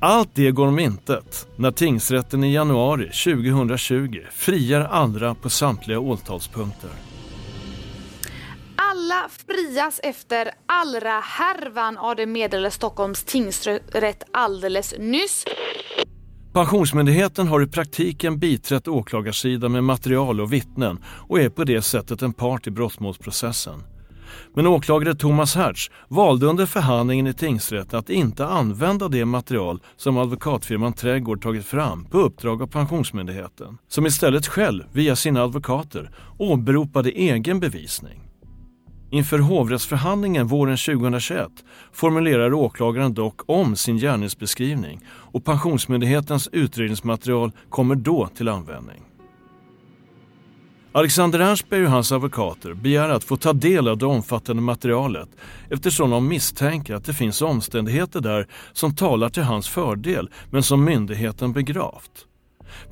[0.00, 6.90] Allt det går om intet när tingsrätten i januari 2020 friar andra på samtliga åtalspunkter.
[8.76, 15.44] Alla frias efter Allra-härvan, ja det meddelade Stockholms tingsrätt alldeles nyss.
[16.52, 22.22] Pensionsmyndigheten har i praktiken biträtt åklagarsidan med material och vittnen och är på det sättet
[22.22, 23.82] en part i brottmålsprocessen.
[24.54, 30.18] Men åklagare Thomas Hertz valde under förhandlingen i tingsrätten att inte använda det material som
[30.18, 37.10] advokatfirman Trädgård tagit fram på uppdrag av Pensionsmyndigheten, som istället själv, via sina advokater, åberopade
[37.10, 38.28] egen bevisning.
[39.10, 41.48] Inför hovrättsförhandlingen våren 2021
[41.92, 49.07] formulerar åklagaren dock om sin gärningsbeskrivning och Pensionsmyndighetens utredningsmaterial kommer då till användning.
[50.92, 55.28] Alexander Ernstberg och hans advokater begär att få ta del av det omfattande materialet
[55.70, 60.84] eftersom de misstänker att det finns omständigheter där som talar till hans fördel men som
[60.84, 62.26] myndigheten begravt.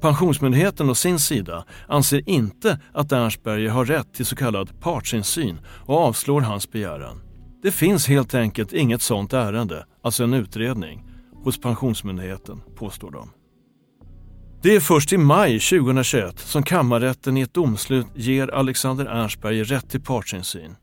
[0.01, 5.99] Pensionsmyndigheten å sin sida anser inte att Ernstberger har rätt till så kallad partsinsyn och
[5.99, 7.21] avslår hans begäran.
[7.63, 11.05] Det finns helt enkelt inget sådant ärende, alltså en utredning,
[11.45, 13.31] hos Pensionsmyndigheten, påstår de.
[14.67, 19.91] Det är först i maj 2021 som kammarrätten i ett domslut ger Alexander Ernstberger rätt
[19.91, 20.77] till partsinsyn.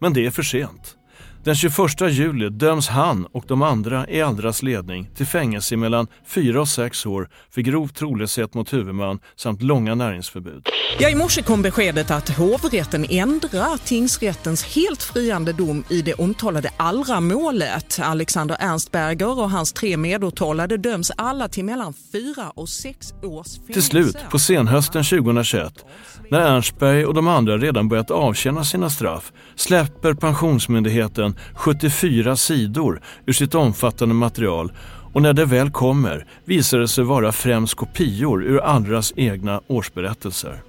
[0.00, 0.96] Men det är för sent.
[1.44, 6.60] Den 21 juli döms han och de andra i Allras ledning till fängelse mellan 4
[6.60, 10.68] och 6 år för grov trolöshet mot huvudman samt långa näringsförbud.
[10.98, 16.70] Ja, I morse kom beskedet att hovrätten ändrar tingsrättens helt friande dom i det omtalade
[16.76, 18.00] Allra-målet.
[18.02, 23.72] Alexander Ernstberger och hans tre medåtalade döms alla till mellan 4 och 6 års fängelse.
[23.72, 25.84] Till slut, på senhösten 2021,
[26.30, 33.32] när Ernstberg och de andra redan börjat avtjäna sina straff, släpper Pensionsmyndigheten 74 sidor ur
[33.32, 34.72] sitt omfattande material
[35.12, 40.62] och när det väl kommer visar det sig vara främst kopior ur Allras egna årsberättelser.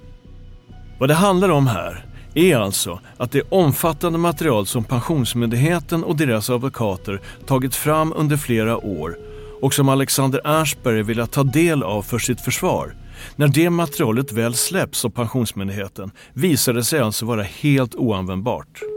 [0.98, 6.50] Vad det handlar om här är alltså att det omfattande material som Pensionsmyndigheten och deras
[6.50, 9.18] advokater tagit fram under flera år
[9.62, 12.94] och som Alexander Ernstberg vill ta del av för sitt försvar
[13.36, 18.95] när det materialet väl släpps av Pensionsmyndigheten visar det sig alltså vara helt oanvändbart.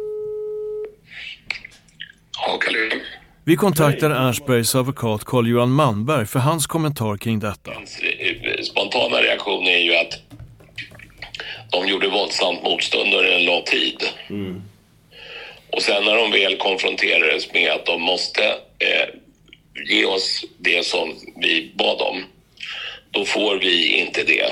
[3.46, 7.72] Vi kontaktar Ernstbergs advokat Carl-Johan Manberg för hans kommentar kring detta.
[8.64, 10.20] Spontana reaktion är ju att
[11.72, 14.04] de gjorde våldsamt motstånd under en lång tid.
[14.30, 14.62] Mm.
[15.72, 18.44] Och sen när de väl konfronterades med att de måste
[18.80, 19.10] eh,
[19.90, 22.24] ge oss det som vi bad om,
[23.12, 24.50] då får vi inte det,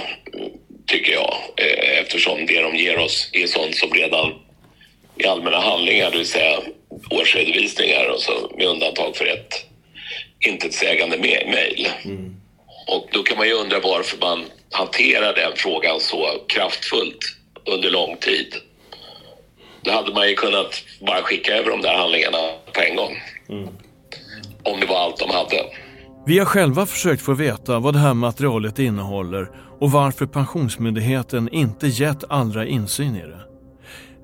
[0.86, 1.34] tycker jag.
[1.58, 4.34] Eh, eftersom det de ger oss är sånt som redan
[5.20, 6.60] i allmänna handlingar, det vill säga
[7.10, 9.66] årsredovisningar och så med undantag för ett
[10.40, 11.88] intetsägande mejl.
[12.06, 12.36] Mm.
[12.88, 18.18] Och då kan man ju undra varför man hanterar den frågan så kraftfullt under lång
[18.18, 18.56] tid.
[19.82, 22.38] Då hade man ju kunnat bara skicka över de där handlingarna
[22.74, 23.18] på en gång.
[23.50, 23.68] Mm.
[24.64, 25.66] Om det var allt de hade.
[26.26, 29.50] Vi har själva försökt få veta vad det här materialet innehåller
[29.80, 33.47] och varför Pensionsmyndigheten inte gett andra insyn i det.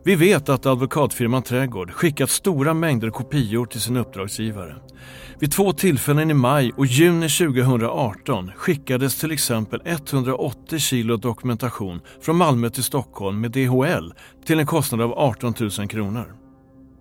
[0.06, 4.76] Vi vet att advokatfirman Trädgård skickat stora mängder kopior till sin uppdragsgivare.
[5.40, 12.36] Vid två tillfällen i maj och juni 2018 skickades till exempel 180 kilo dokumentation från
[12.36, 14.14] Malmö till Stockholm med DHL
[14.46, 16.34] till en kostnad av 18 000 kronor.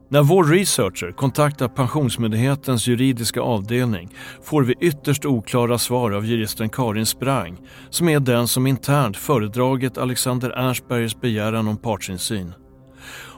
[0.09, 7.07] När vår researcher kontaktar Pensionsmyndighetens juridiska avdelning får vi ytterst oklara svar av juristen Karin
[7.07, 7.59] Sprang
[7.91, 12.55] som är den som internt föredragit Alexander Ernstbergers begäran om partsinsyn.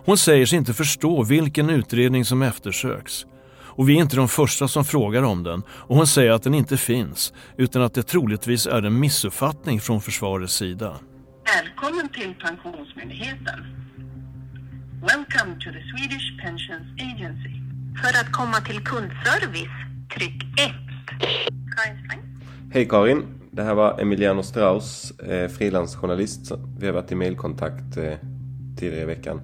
[0.06, 3.26] Hon säger sig inte förstå vilken utredning som eftersöks.
[3.76, 6.54] Och vi är inte de första som frågar om den och hon säger att den
[6.54, 10.98] inte finns utan att det troligtvis är en missuppfattning från försvarets sida.
[11.44, 13.58] Välkommen till Pensionsmyndigheten.
[15.00, 17.54] Welcome to the Swedish Pensions Agency.
[18.02, 19.76] För att komma till kundservice,
[20.14, 20.70] tryck 1.
[21.76, 22.20] Karin Sträng.
[22.72, 26.52] Hej Karin, det här var Emiliano Strauss, eh, frilansjournalist.
[26.78, 28.12] Vi har varit i mailkontakt eh,
[28.76, 29.40] tidigare i veckan.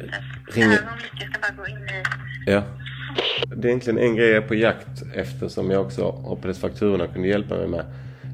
[0.00, 0.16] Hej, vänta.
[0.60, 2.02] Ring- Det här var mycket, jag ska bara gå in i...
[2.46, 2.62] Ja.
[3.56, 7.06] Det är egentligen en grej jag är på jakt efter som jag också hoppades fakturorna
[7.06, 7.84] kunde hjälpa mig med.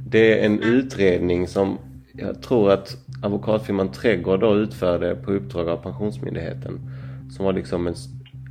[0.07, 1.79] Det är en utredning som
[2.13, 6.81] jag tror att advokatfirman Trädgård då utförde på uppdrag av Pensionsmyndigheten.
[7.37, 7.95] Som var liksom en,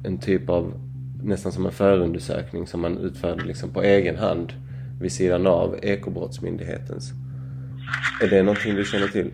[0.05, 0.73] en typ av,
[1.23, 4.53] nästan som en förundersökning som man utförde liksom på egen hand
[5.01, 7.11] vid sidan av Ekobrottsmyndighetens.
[8.21, 9.31] Är det någonting du känner till?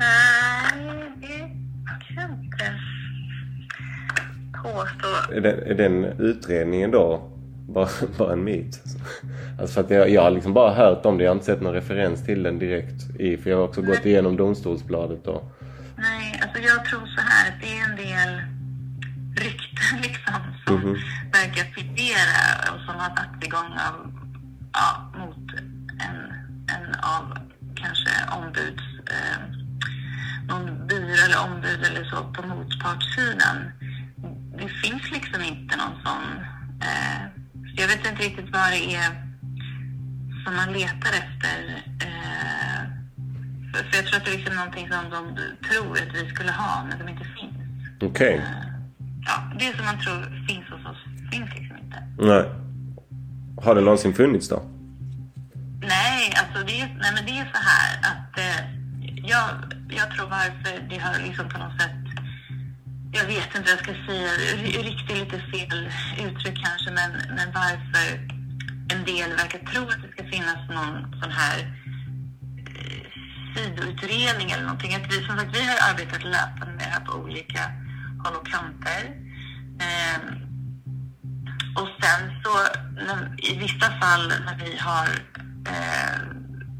[0.00, 1.25] Nej,
[4.80, 5.32] påstå.
[5.34, 7.30] Är den, är den utredningen då
[7.68, 8.80] bara, bara en myt?
[9.60, 11.60] Alltså för att jag, jag har liksom bara hört om det, jag har inte sett
[11.60, 15.42] någon referens till den direkt i, för jag har också gått igenom domstolsbladet då.
[15.96, 18.42] Nej, alltså jag tror så här det är en del
[19.44, 20.34] rykten liksom
[20.66, 20.96] som Mhm.
[21.32, 24.12] verkar figurera och som har satts igång av,
[24.72, 25.50] ja, mot
[26.06, 26.16] en,
[26.76, 27.38] en av
[27.74, 29.38] kanske ombuds, eh,
[30.48, 33.56] någon byrå eller ombud eller så på motpartssidan.
[34.58, 36.24] Det finns liksom inte någon sån,
[36.88, 39.10] eh, så jag vet inte riktigt vad det är
[40.44, 41.84] som man letar efter.
[42.06, 42.80] Eh,
[43.72, 45.22] för, för jag tror att det är liksom någonting som de
[45.68, 47.56] tror att vi skulle ha, men som inte finns.
[48.02, 48.42] Okej.
[49.26, 51.02] Ja, det som man tror finns hos oss
[51.32, 52.02] finns liksom inte.
[52.18, 52.44] Nej.
[53.64, 54.62] Har det någonsin funnits då?
[55.80, 58.60] Nej, alltså det är, nej, men det är så här att eh,
[59.24, 59.48] jag,
[59.88, 62.05] jag tror varför det har liksom på något sätt
[63.16, 64.30] jag vet inte vad jag ska säga,
[64.82, 68.06] riktigt lite fel uttryck kanske, men, men varför
[68.92, 71.58] en del verkar tro att det ska finnas någon sån här
[72.68, 73.06] eh,
[73.54, 74.94] sidoutredning eller någonting.
[74.94, 77.62] Att vi, som sagt, vi har arbetat löpande med det här på olika
[78.24, 79.02] håll och kanter.
[79.86, 80.24] Ehm,
[81.76, 82.52] och sen så
[83.06, 85.08] när, i vissa fall när vi har
[85.72, 86.18] eh,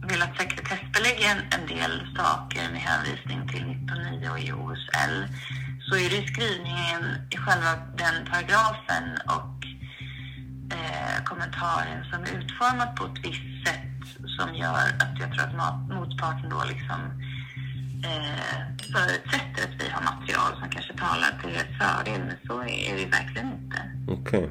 [0.09, 5.25] velat sekretessbelägga en, en del saker med hänvisning till 19.9 och i OSL
[5.89, 7.73] så är det i skrivningen i själva
[8.03, 9.05] den paragrafen
[9.37, 9.57] och
[10.77, 15.89] eh, kommentaren som är utformad på ett visst sätt som gör att jag tror att
[15.89, 17.01] motparten då liksom
[18.09, 18.59] eh,
[18.93, 23.07] förutsätter att vi har material som kanske talar till deras fördel, men så är det
[23.19, 23.79] verkligen inte.
[24.09, 24.49] Okej.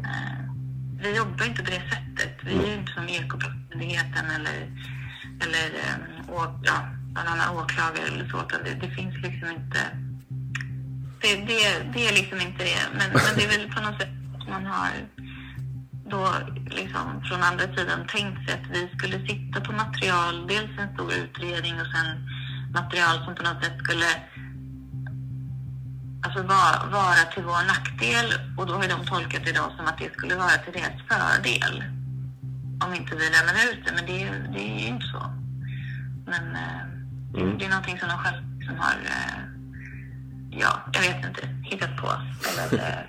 [1.01, 2.38] Vi jobbar inte på det sättet.
[2.43, 4.57] Vi är ju inte som Ekobrottsmyndigheten eller,
[5.43, 6.77] eller eh, å, ja,
[7.15, 8.38] annan åklagare eller så.
[8.41, 10.04] utan Det, det finns liksom inte...
[11.26, 11.63] Det, det,
[11.93, 12.84] det är liksom inte det.
[12.97, 14.09] Men, men det är väl på något sätt
[14.39, 14.89] att man har
[16.13, 16.23] då
[16.80, 21.13] liksom från andra sidan tänkt sig att vi skulle sitta på material, dels en stor
[21.13, 22.07] utredning och sen
[22.73, 24.05] material som på något sätt skulle
[26.26, 29.97] alltså vara, vara till vår nackdel och då har de tolkat det då som att
[29.97, 31.84] det skulle vara till deras fördel
[32.86, 35.23] om inte vi lämnar ut det, men det, är- det är ju inte så.
[36.26, 36.82] Men eh,
[37.38, 37.57] Mm.
[37.57, 39.39] det är någonting som de själva som har, eh,
[40.59, 42.07] ja, jag vet inte, hittat på
[42.49, 43.03] eller eh,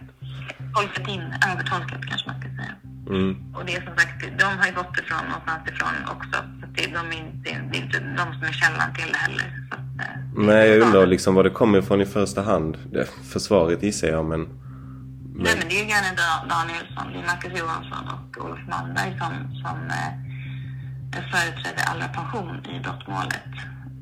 [0.74, 2.74] tolkat in, övertolkat kanske man ska säga.
[3.08, 3.54] Mm.
[3.54, 6.38] Och det är som sagt, de har ju gått ifrån någonstans ifrån också.
[6.60, 9.66] Så det, de är inte, det är inte de som är källan till det heller.
[9.70, 12.76] Så att, eh, Nej, jag undrar liksom var det kommer ifrån i första hand.
[12.92, 14.40] Det, försvaret gissar jag, men...
[15.38, 19.18] Nej, men det är ju Janne Da- Danielsson, det är Marcus Johansson och Olof Malmberg
[19.18, 19.32] som,
[19.62, 20.12] som eh,
[21.32, 23.52] företräder Allra pension i brottmålet.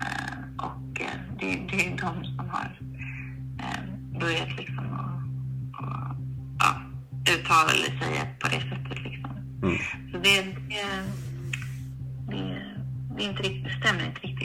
[0.07, 2.79] Eh, och eh, det, det är de som har
[3.59, 6.17] eh, börjat liksom och, och,
[6.59, 6.81] ja,
[7.35, 9.31] uttala eller säga på det sättet liksom.
[9.63, 9.79] Mm.
[10.13, 10.85] Så det, det,
[12.29, 12.63] det,
[13.17, 14.45] det, är inte riktigt, det stämmer inte riktigt.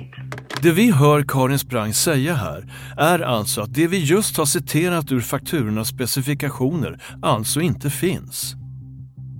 [0.61, 2.65] Det vi hör Karin Sprang säga här
[2.97, 8.55] är alltså att det vi just har citerat ur fakturornas specifikationer alltså inte finns.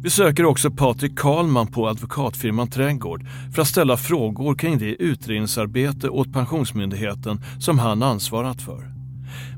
[0.04, 6.10] Vi söker också Patrik Karlman på advokatfirman Trädgård för att ställa frågor kring det utredningsarbete
[6.10, 8.99] åt Pensionsmyndigheten som han ansvarat för.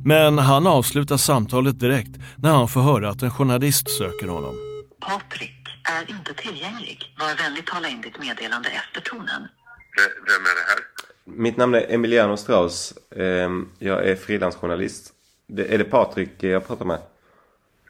[0.06, 4.56] Men han avslutar samtalet direkt när han får höra att en journalist söker honom.
[5.00, 7.16] Patrik är inte tillgänglig.
[7.20, 9.48] Var vänlig tala in ditt meddelande efter tonen.
[10.26, 10.80] Vem är det här?
[11.24, 12.94] Mitt namn är Emiliano Strauss.
[13.16, 15.14] Ehm, jag är frilansjournalist.
[15.58, 17.00] Är det Patrik jag pratar med?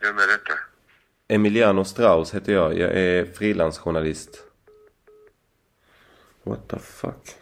[0.01, 0.53] Vem är detta?
[1.27, 2.77] Emiliano Strauss heter jag.
[2.77, 4.29] Jag är frilansjournalist.
[6.43, 7.40] What the fuck?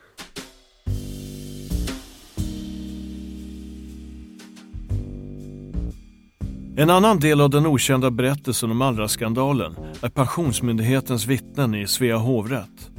[6.80, 12.90] En annan del av den okända berättelsen om Allra-skandalen är Pensionsmyndighetens vittnen i Svea hovrätt.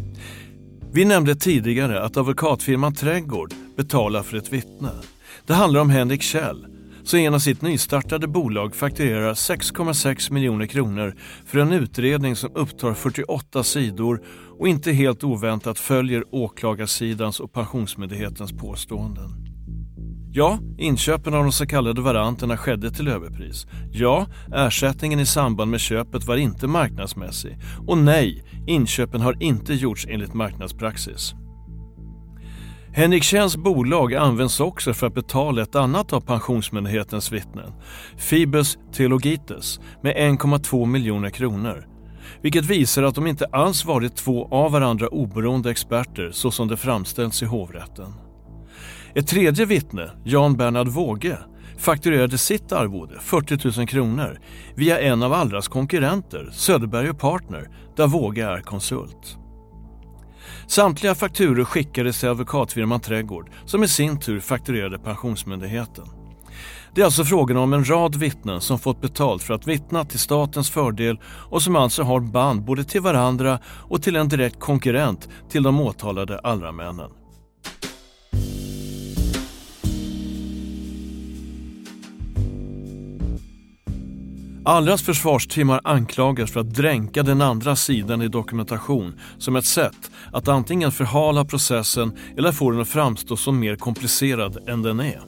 [0.93, 4.91] Vi nämnde tidigare att advokatfirman Trädgård betalar för ett vittne.
[5.47, 6.67] Det handlar om Henrik Kjell
[7.05, 11.15] som genom sitt nystartade bolag fakturerar 6,6 miljoner kronor
[11.47, 14.23] för en utredning som upptar 48 sidor
[14.59, 19.50] och inte helt oväntat följer åklagarsidans och Pensionsmyndighetens påståenden.
[20.33, 23.67] Ja, inköpen av de så kallade varanterna skedde till överpris.
[23.93, 27.59] Ja, ersättningen i samband med köpet var inte marknadsmässig.
[27.87, 31.35] Och nej, inköpen har inte gjorts enligt marknadspraxis.
[32.93, 37.73] Henrik Kjells bolag används också för att betala ett annat av Pensionsmyndighetens vittnen,
[38.17, 41.87] Fibus Theologites, med 1,2 miljoner kronor.
[42.43, 46.77] Vilket visar att de inte alls varit två av varandra oberoende experter så som det
[46.77, 48.30] framställs i hovrätten.
[49.15, 51.39] Ett tredje vittne, Jan Bernhard Våge,
[51.79, 54.39] fakturerade sitt arvode, 40 000 kronor,
[54.75, 59.37] via en av Allras konkurrenter, Söderberg Partner, där Våge är konsult.
[60.67, 66.05] Samtliga fakturor skickades till advokatfirman Trädgård som i sin tur fakturerade Pensionsmyndigheten.
[66.95, 70.19] Det är alltså frågan om en rad vittnen som fått betalt för att vittna till
[70.19, 75.29] statens fördel och som alltså har band både till varandra och till en direkt konkurrent
[75.49, 77.11] till de åtalade Allramännen.
[84.65, 90.11] Allras försvarsteam har anklagats för att dränka den andra sidan i dokumentation som ett sätt
[90.33, 95.21] att antingen förhala processen eller få den att framstå som mer komplicerad än den är.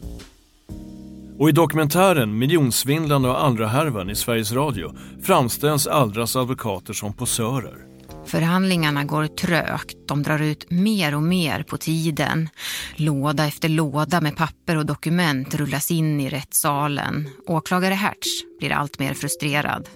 [1.39, 7.92] Och i dokumentären Miljonsvindlarna och Allra-härvan i Sveriges Radio framställs Allras advokater som posörer.
[8.27, 9.97] Förhandlingarna går trögt.
[10.09, 12.49] De drar ut mer och mer på tiden.
[12.97, 17.29] Låda efter låda med papper och dokument rullas in i rättssalen.
[17.47, 19.89] Åklagare Hertz blir allt mer frustrerad.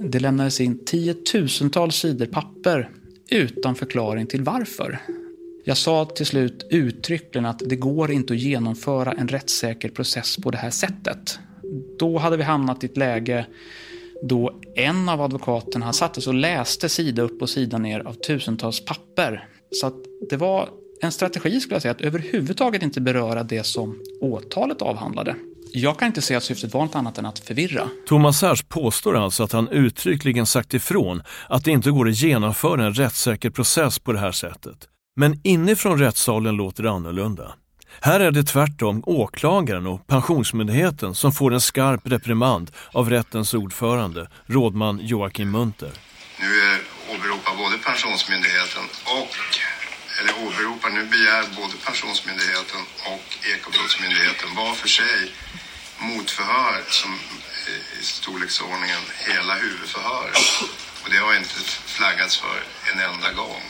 [0.00, 2.90] Det lämnades in tiotusentals sidor papper
[3.30, 4.98] utan förklaring till varför.
[5.64, 10.50] Jag sa till slut uttryckligen att det går inte att genomföra en rättssäker process på
[10.50, 11.38] det här sättet.
[11.98, 13.46] Då hade vi hamnat i ett läge
[14.22, 18.84] då en av advokaterna satte sig och läste sida upp och sida ner av tusentals
[18.84, 19.48] papper.
[19.70, 19.94] Så att
[20.30, 20.68] det var
[21.00, 25.34] en strategi skulle jag säga, att överhuvudtaget inte beröra det som åtalet avhandlade.
[25.72, 27.88] Jag kan inte se att syftet var något annat än att förvirra.
[28.06, 32.86] Thomas Härs påstår alltså att han uttryckligen sagt ifrån att det inte går att genomföra
[32.86, 34.88] en rättssäker process på det här sättet.
[35.16, 37.54] Men inifrån rättssalen låter det annorlunda.
[38.00, 44.28] Här är det tvärtom åklagaren och Pensionsmyndigheten som får en skarp reprimand av rättens ordförande,
[44.46, 45.90] rådman Joakim Munter.
[46.40, 46.78] Nu
[47.14, 49.32] åberopar både Pensionsmyndigheten och,
[50.18, 52.80] eller åberopar, nu begär både Pensionsmyndigheten
[53.12, 55.32] och Ekobrottsmyndigheten var för sig
[55.98, 60.38] motförhör som eh, i storleksordningen hela huvudförhöret.
[61.02, 61.54] Och det har inte
[61.96, 62.58] flaggats för
[62.92, 63.62] en enda gång.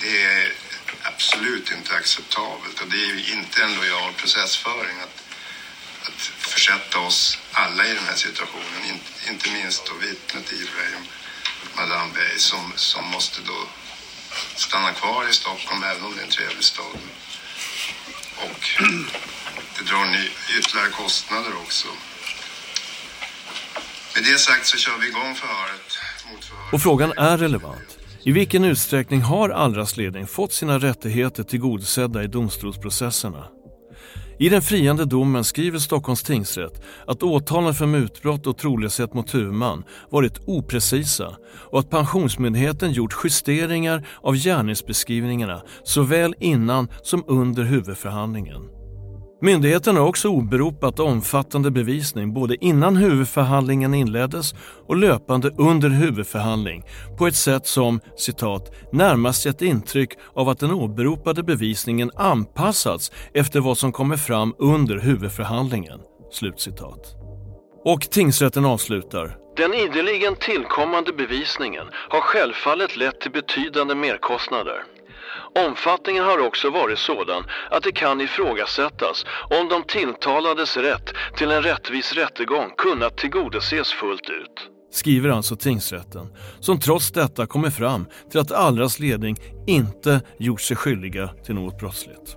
[0.00, 0.61] Det är
[1.02, 5.22] absolut inte acceptabelt och det är ju inte en lojal processföring att,
[6.06, 8.80] att försätta oss alla i den här situationen.
[8.88, 11.06] Inte, inte minst då vittnet Ibrahim
[11.76, 13.58] Madame Bey som, som måste då
[14.56, 16.98] stanna kvar i Stockholm även om det är en trevlig stad.
[18.36, 18.82] Och
[19.78, 20.28] det drar ny,
[20.58, 21.88] ytterligare kostnader också.
[24.14, 25.98] Med det sagt så kör vi igång förhöret.
[26.72, 28.01] Och frågan är relevant.
[28.24, 33.44] I vilken utsträckning har Allras ledning fått sina rättigheter tillgodosedda i domstolsprocesserna?
[34.38, 39.84] I den friande domen skriver Stockholms tingsrätt att åtalen för mutbrott och trolöshet mot huvudman
[40.10, 41.36] varit oprecisa
[41.70, 48.81] och att Pensionsmyndigheten gjort justeringar av gärningsbeskrivningarna såväl innan som under huvudförhandlingen.
[49.44, 54.54] Myndigheten har också åberopat omfattande bevisning både innan huvudförhandlingen inleddes
[54.86, 56.84] och löpande under huvudförhandling
[57.18, 63.60] på ett sätt som citat, “närmast gett intryck av att den åberopade bevisningen anpassats efter
[63.60, 66.00] vad som kommer fram under huvudförhandlingen”.
[66.32, 67.16] Slutcitat.
[67.84, 69.36] Och tingsrätten avslutar.
[69.56, 74.82] Den ideligen tillkommande bevisningen har självfallet lett till betydande merkostnader.
[75.54, 81.62] Omfattningen har också varit sådan att det kan ifrågasättas om de tilltalades rätt till en
[81.62, 84.68] rättvis rättegång kunnat tillgodoses fullt ut.
[84.90, 86.26] skriver alltså tingsrätten,
[86.60, 89.36] som trots detta kommer fram till att Allras ledning
[89.66, 92.36] inte gjort sig skyldiga till något brottsligt.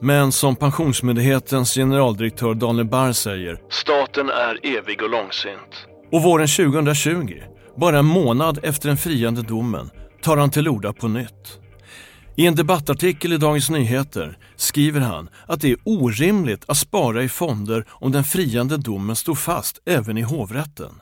[0.00, 5.86] Men som Pensionsmyndighetens generaldirektör Daniel Barr säger, staten är evig och långsint.
[6.12, 7.42] Och våren 2020,
[7.76, 9.90] bara en månad efter den friande domen,
[10.24, 11.58] tar han till orda på nytt.
[12.36, 17.28] I en debattartikel i Dagens Nyheter skriver han att det är orimligt att spara i
[17.28, 21.00] fonder om den friande domen står fast även i hovrätten.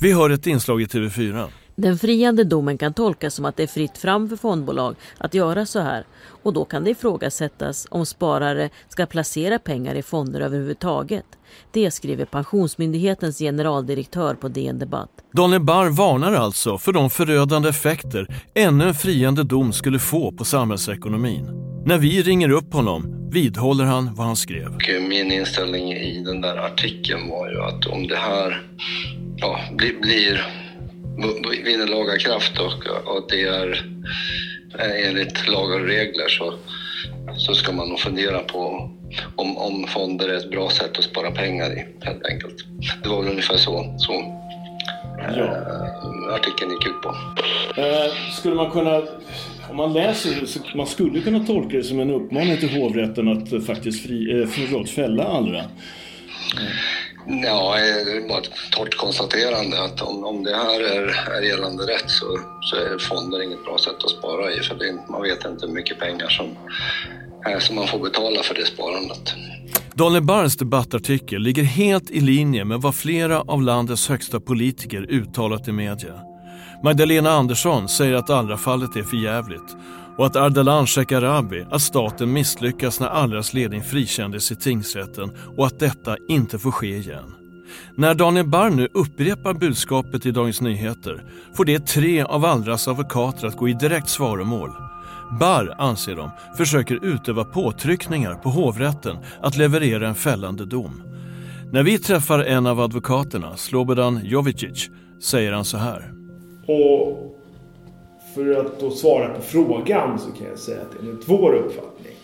[0.00, 1.48] Vi hör ett inslag i TV4.
[1.76, 5.66] Den friande domen kan tolkas som att det är fritt fram för fondbolag att göra
[5.66, 6.04] så här
[6.42, 11.24] och då kan det ifrågasättas om sparare ska placera pengar i fonder överhuvudtaget.
[11.72, 15.10] Det skriver Pensionsmyndighetens generaldirektör på DN Debatt.
[15.32, 20.44] Daniel Barr varnar alltså för de förödande effekter ännu en friande dom skulle få på
[20.44, 21.70] samhällsekonomin.
[21.86, 24.76] När vi ringer upp honom vidhåller han vad han skrev.
[25.08, 28.62] Min inställning i den där artikeln var ju att om det här
[29.36, 30.59] ja, blir, blir
[31.64, 33.84] vinner laga kraft och, och det är
[35.06, 36.54] enligt lagar och regler så,
[37.36, 38.90] så ska man nog fundera på
[39.36, 42.64] om, om fonder är ett bra sätt att spara pengar i, helt enkelt.
[43.02, 44.12] Det var väl ungefär så, så
[45.18, 45.44] ja.
[45.44, 47.08] äh, artikeln gick ut på.
[47.80, 49.02] Äh, skulle man kunna,
[49.70, 53.66] om man läser det, man skulle kunna tolka det som en uppmaning till hovrätten att
[53.66, 55.64] faktiskt fri, äh, förlåt, fälla Allra.
[57.26, 61.82] Ja, det är bara ett torrt konstaterande att om, om det här är, är gällande
[61.82, 65.44] rätt så, så är fonder inget bra sätt att spara i för det, man vet
[65.44, 66.46] inte hur mycket pengar som,
[67.46, 69.34] eh, som man får betala för det sparandet.
[69.94, 75.68] Daniel Barrs debattartikel ligger helt i linje med vad flera av landets högsta politiker uttalat
[75.68, 76.14] i media.
[76.84, 79.76] Magdalena Andersson säger att Allra-fallet är för jävligt
[80.16, 85.78] och att Ardalan Shekarabi, att staten misslyckas när Allras ledning frikändes i tingsrätten och att
[85.78, 87.34] detta inte får ske igen.
[87.94, 91.24] När Daniel Barr nu upprepar budskapet i Dagens Nyheter
[91.56, 94.70] får det tre av Allras advokater att gå i direkt svaromål.
[95.40, 101.02] Barr, anser de, försöker utöva påtryckningar på hovrätten att leverera en fällande dom.
[101.72, 104.90] När vi träffar en av advokaterna, Slobodan Jovicic,
[105.22, 106.12] säger han så här.
[106.66, 107.29] Och
[108.34, 112.16] för att då svara på frågan så kan jag säga att enligt vår uppfattning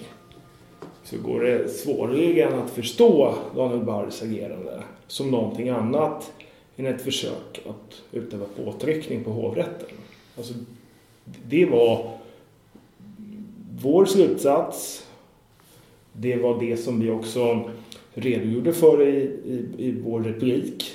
[1.05, 6.33] så går det svårligen att förstå Daniel Barrs agerande som någonting annat
[6.77, 9.89] än ett försök att utöva påtryckning på hovrätten.
[10.37, 10.55] Alltså,
[11.25, 12.11] det var
[13.81, 15.07] vår slutsats.
[16.13, 17.71] Det var det som vi också
[18.15, 20.93] redogjorde för i, i, i vår replik.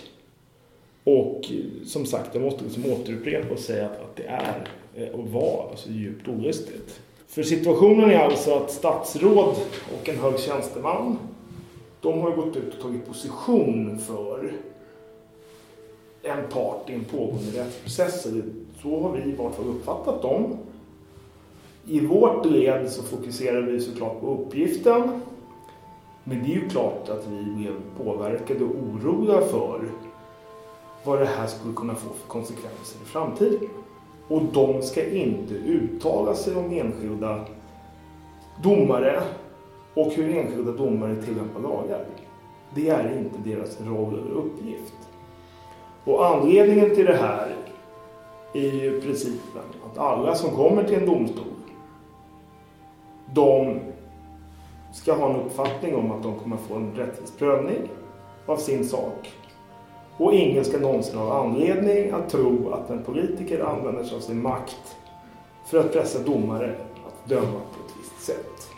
[1.04, 1.42] Och
[1.86, 5.68] som sagt, jag måste liksom återupprepa och säga att, att det är Eh, och var
[5.72, 7.00] alltså djupt olustigt.
[7.28, 9.56] För situationen är alltså att statsråd
[10.02, 11.18] och en hög tjänsteman
[12.02, 14.52] de har gått ut och tagit position för
[16.24, 18.28] en part i en pågående rättsprocess.
[18.82, 20.58] Så har vi i vart fall uppfattat dem.
[21.88, 25.22] I vårt led så fokuserar vi såklart på uppgiften.
[26.24, 29.82] Men det är ju klart att vi blev påverkade och oroliga för
[31.04, 33.70] vad det här skulle kunna få för konsekvenser i framtiden.
[34.32, 37.46] Och de ska inte uttala sig om enskilda
[38.64, 39.22] domare
[39.94, 42.06] och hur enskilda domare tillämpar lagar.
[42.76, 44.94] Det är inte deras roll eller uppgift.
[46.04, 47.56] Och anledningen till det här
[48.54, 51.46] är ju principen att alla som kommer till en domstol
[53.34, 53.80] de
[54.94, 57.90] ska ha en uppfattning om att de kommer få en rättvis prövning
[58.46, 59.32] av sin sak
[60.22, 64.42] och ingen ska någonsin ha anledning att tro att en politiker använder sig av sin
[64.42, 64.96] makt
[65.66, 66.76] för att pressa domare
[67.08, 68.70] att döma på ett visst sätt.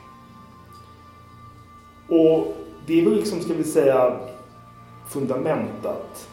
[2.10, 2.54] Och
[2.88, 4.20] det är väl liksom, ska vi säga,
[5.10, 6.30] fundamentat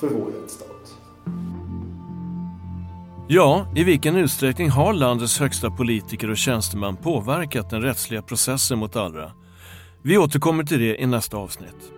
[0.00, 0.98] för vår rättsstat.
[3.28, 8.96] Ja, i vilken utsträckning har landets högsta politiker och tjänstemän påverkat den rättsliga processen mot
[8.96, 9.32] Allra?
[10.02, 11.97] Vi återkommer till det i nästa avsnitt.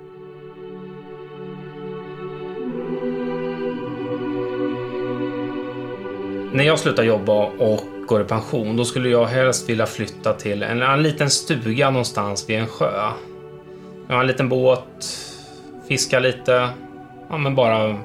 [6.52, 10.62] När jag slutar jobba och går i pension, då skulle jag helst vilja flytta till
[10.62, 13.10] en, en liten stuga någonstans vid en sjö.
[14.08, 15.18] Jag har en liten båt,
[15.88, 16.68] fiska lite,
[17.30, 17.98] ja men bara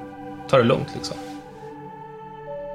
[0.49, 1.17] ta det lugnt liksom.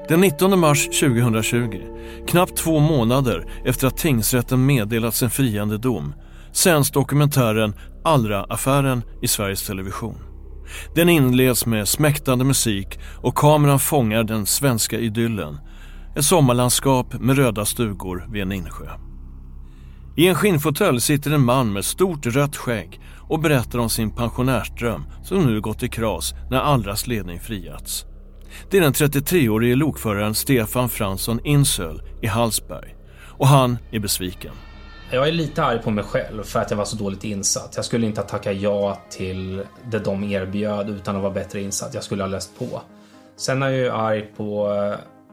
[0.08, 1.80] Den 19 mars 2020,
[2.26, 6.14] knappt två månader efter att tingsrätten meddelat sin friande dom,
[6.52, 10.29] sänds dokumentären Allra-affären i Sveriges Television.
[10.94, 15.58] Den inleds med smäktande musik och kameran fångar den svenska idyllen.
[16.16, 18.86] Ett sommarlandskap med röda stugor vid en insjö.
[20.16, 25.04] I en skinnfåtölj sitter en man med stort rött skägg och berättar om sin pensionärsdröm
[25.24, 28.04] som nu gått i kras när Allras ledning friats.
[28.70, 32.94] Det är den 33-årige lokföraren Stefan Fransson Insöl i Hallsberg
[33.38, 34.52] och han är besviken.
[35.12, 37.72] Jag är lite arg på mig själv för att jag var så dåligt insatt.
[37.76, 41.94] Jag skulle inte ha tackat ja till det de erbjöd utan att vara bättre insatt.
[41.94, 42.82] Jag skulle ha läst på.
[43.36, 44.68] Sen är jag ju arg på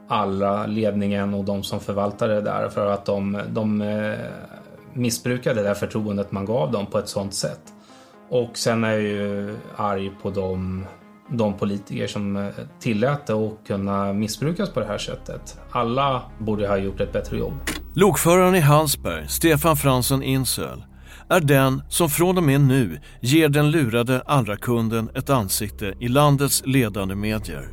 [0.08, 4.14] alla ledningen och de som förvaltade det där för att de, de eh,
[4.92, 7.60] missbrukade det där förtroendet man gav dem på ett sånt sätt.
[8.28, 10.86] Och sen är jag ju arg på de,
[11.28, 12.48] de politiker som eh,
[12.80, 15.60] tillät det att kunna missbrukas på det här sättet.
[15.70, 17.54] Alla borde ha gjort ett bättre jobb.
[17.94, 20.84] Lokföraren i Hallsberg, Stefan Fransson Insöl,
[21.30, 26.08] är den som från och med nu ger den lurade andra kunden ett ansikte i
[26.08, 27.68] landets ledande medier.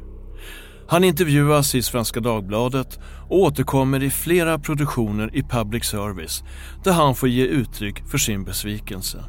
[0.88, 3.00] Han intervjuas i Svenska Dagbladet
[3.30, 6.44] och återkommer i flera produktioner i public service
[6.84, 9.24] där han får ge uttryck för sin besvikelse.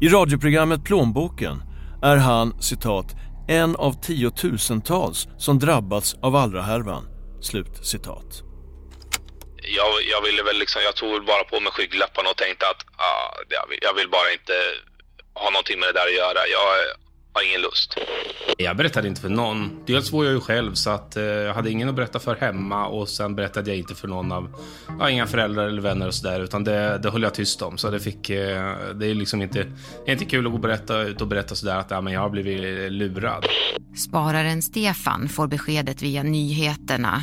[0.00, 1.62] I radioprogrammet Plånboken
[2.02, 3.16] är han citat
[3.48, 7.04] en av tiotusentals som drabbats av Allra-härvan.
[7.40, 8.53] Slut citat.
[9.78, 13.28] Jag, jag ville väl liksom, jag tog bara på mig skygglapparna och tänkte att ah,
[13.48, 14.56] jag, vill, jag vill bara inte
[15.34, 16.40] ha någonting med det där att göra.
[16.56, 16.66] Jag
[17.34, 17.98] har ingen lust.
[18.58, 19.84] Jag berättade inte för någon.
[19.86, 22.86] Dels var jag ju själv så att eh, jag hade ingen att berätta för hemma
[22.86, 24.54] och sen berättade jag inte för någon av,
[24.98, 27.78] ja, inga föräldrar eller vänner och sådär utan det, det höll jag tyst om.
[27.78, 29.72] Så det fick, eh, det är liksom inte,
[30.06, 32.30] inte kul att gå och berätta, ut och berätta sådär att ja, men jag har
[32.30, 33.46] blivit lurad.
[34.08, 37.22] Spararen Stefan får beskedet via nyheterna.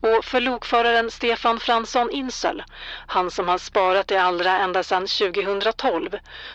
[0.00, 2.62] Och för lokföraren Stefan Fransson Insel,
[3.06, 6.08] han som har sparat det allra ända sedan 2012,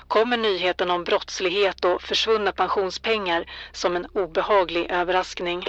[0.08, 5.64] kommer nyheten om brottslighet och försvunna pensionspengar som en obehaglig överraskning.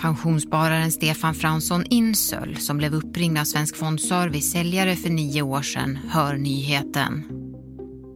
[0.00, 5.98] Pensionsspararen Stefan Fransson Insöl, som blev uppringd av Svensk Fondservice säljare för nio år sedan,
[6.10, 7.24] hör nyheten.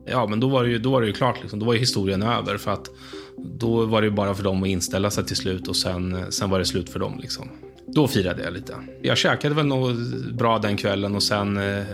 [0.07, 1.40] Ja, men då var det ju, då var det ju klart.
[1.40, 1.59] Liksom.
[1.59, 2.59] Då var ju historien över.
[2.59, 2.88] För att
[3.36, 6.51] då var det ju bara för dem att inställa sig till slut och sen, sen
[6.51, 7.18] var det slut för dem.
[7.22, 7.48] Liksom.
[7.95, 8.74] Då firade jag lite.
[9.03, 9.97] Jag käkade väl något
[10.38, 11.84] bra den kvällen och sen eh,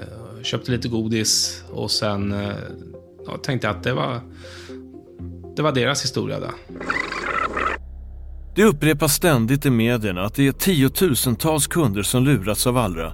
[0.42, 2.54] köpte lite godis och sen eh,
[3.26, 4.20] jag tänkte jag att det var,
[5.56, 6.50] det var deras historia där.
[8.56, 13.12] Det upprepas ständigt i medierna att det är tiotusentals kunder som lurats av Allra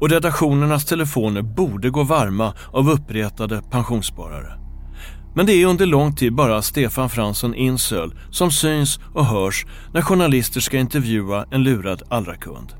[0.00, 4.61] och redaktionernas telefoner borde gå varma av uppretade pensionssparare.
[5.34, 10.02] Men det är under lång tid bara Stefan Fransson Insöl som syns och hörs när
[10.02, 12.72] journalister ska intervjua en lurad Allra-kund.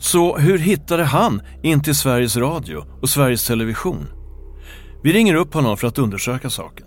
[0.00, 4.06] Så hur hittade han in till Sveriges Radio och Sveriges Television?
[5.02, 6.86] Vi ringer upp honom för att undersöka saken.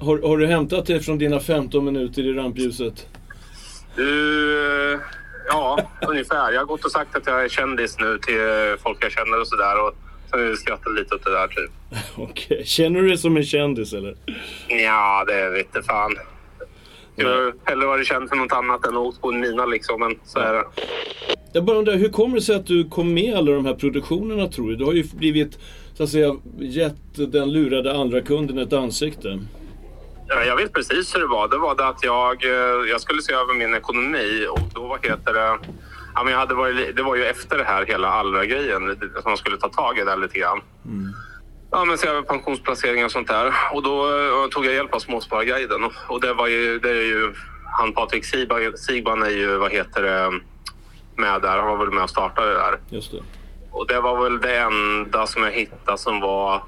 [0.00, 3.08] Har, har du hämtat det från dina 15 minuter i rampljuset?
[3.96, 5.00] Du, eh,
[5.48, 6.52] ja, ungefär.
[6.52, 9.48] Jag har gått och sagt att jag är kändis nu till folk jag känner och
[9.48, 9.86] sådär.
[9.86, 9.94] Och
[10.30, 11.70] sen skrattar lite åt det där typ.
[12.16, 14.16] Okej, känner du dig som en kändis eller?
[14.68, 16.16] Ja, det vet jag fan.
[17.16, 20.38] Jag har hellre varit känd för något annat än åkt på mina liksom, men så
[20.38, 20.64] är det.
[21.52, 23.74] Jag bara undrar, hur kommer det sig att du kom med i alla de här
[23.74, 24.76] produktionerna tror du?
[24.76, 25.58] Du har ju blivit,
[25.94, 29.38] så att säga, gett den lurade andra kunden ett ansikte.
[30.28, 31.48] Ja, jag vet precis hur det var.
[31.48, 35.06] Det var det att jag, eh, jag skulle se över min ekonomi och då, vad
[35.06, 35.58] heter det?
[36.16, 39.36] Ja, men jag hade varit, det var ju efter det här hela Allra-grejen som man
[39.36, 40.60] skulle ta tag i där lite grann.
[40.84, 41.12] Mm.
[41.70, 43.54] Ja, men se över pensionsplaceringar och sånt där.
[43.72, 45.84] Och då uh, tog jag hjälp av Småspararguiden.
[45.84, 47.34] Och, och det var ju, det är ju,
[47.78, 50.40] han Patrik Sigban, Sigban är ju, vad heter det,
[51.16, 51.58] med där.
[51.58, 52.78] Han var väl med och startade det där.
[52.88, 53.22] Just det.
[53.70, 56.62] Och det var väl det enda som jag hittade som var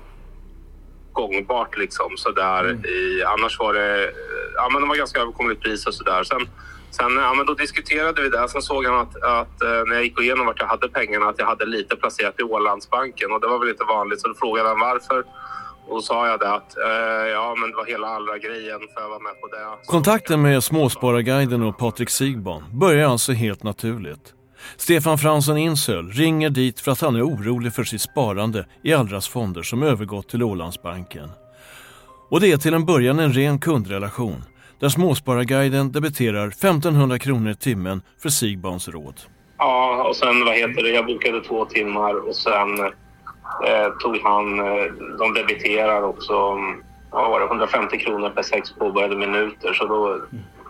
[1.13, 2.65] gångbart liksom sådär.
[2.65, 2.85] Mm.
[2.85, 4.11] I, annars var det, eh,
[4.55, 6.25] ja men det var ganska överkomligt pris och sådär.
[6.25, 6.49] Sen,
[6.91, 8.49] sen ja men då diskuterade vi det.
[8.49, 11.39] Sen såg han att, att eh, när jag gick igenom vart jag hade pengarna att
[11.39, 14.69] jag hade lite placerat i Ålandsbanken och det var väl inte vanligt så då frågade
[14.69, 15.25] han varför.
[15.89, 19.01] Och då sa jag det att eh, ja men det var hela allra grejen för
[19.03, 19.87] jag var med på det.
[19.87, 24.35] Kontakten med Småspararguiden och Patrik Sigban börjar alltså helt naturligt.
[24.77, 29.29] Stefan Fransson Insöl ringer dit för att han är orolig för sitt sparande i Allras
[29.29, 31.31] fonder som övergått till Ålandsbanken.
[32.31, 34.45] Och det är till en början en ren kundrelation
[34.79, 39.21] där Småspararguiden debiterar 1500 kronor i timmen för Sigbans råd.
[39.59, 42.81] Ja, och sen vad heter det, jag bokade två timmar och sen
[43.67, 44.85] eh, tog han, eh,
[45.19, 46.35] de debiterar också,
[47.11, 50.21] vad var det, 150 kronor per sex påbörjade minuter så då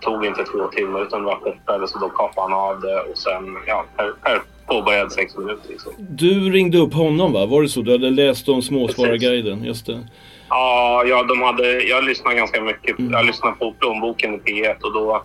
[0.00, 3.18] tog inte två timmar utan det var kortare så då kapade han av det och
[3.18, 5.92] sen, ja, per, per påbörjad sex minuter liksom.
[5.98, 7.46] Du ringde upp honom va?
[7.46, 7.82] Var det så?
[7.82, 9.64] Du hade läst om Småspararguiden?
[9.64, 10.06] Just det.
[10.48, 12.96] Ja, ja de hade, jag lyssnade ganska mycket.
[12.98, 15.24] Jag lyssnade på plånboken i P1 och då,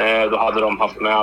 [0.00, 1.14] eh, då hade de haft med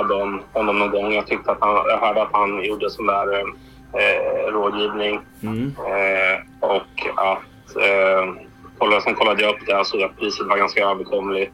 [0.52, 1.12] honom någon gång.
[1.12, 5.20] Jag tyckte att han, jag hörde att han gjorde sån där, eh, rådgivning.
[5.76, 10.84] Eh, och att eh, sen kollade jag upp det och såg att priset var ganska
[10.90, 11.52] överkomligt.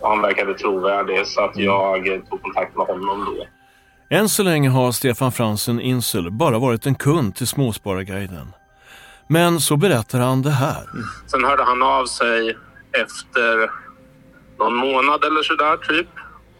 [0.00, 3.44] Och han verkade trovärdig så att jag eh, tog kontakt med honom då.
[4.10, 8.52] Än så länge har Stefan Fransen Insel bara varit en kund till Småspararguiden.
[9.26, 10.84] Men så berättar han det här.
[11.26, 12.56] Sen hörde han av sig
[12.92, 13.70] efter
[14.58, 16.08] någon månad eller sådär typ.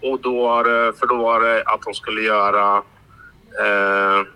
[0.03, 2.77] Och då var det, för då var det att de skulle göra
[3.65, 4.27] eh,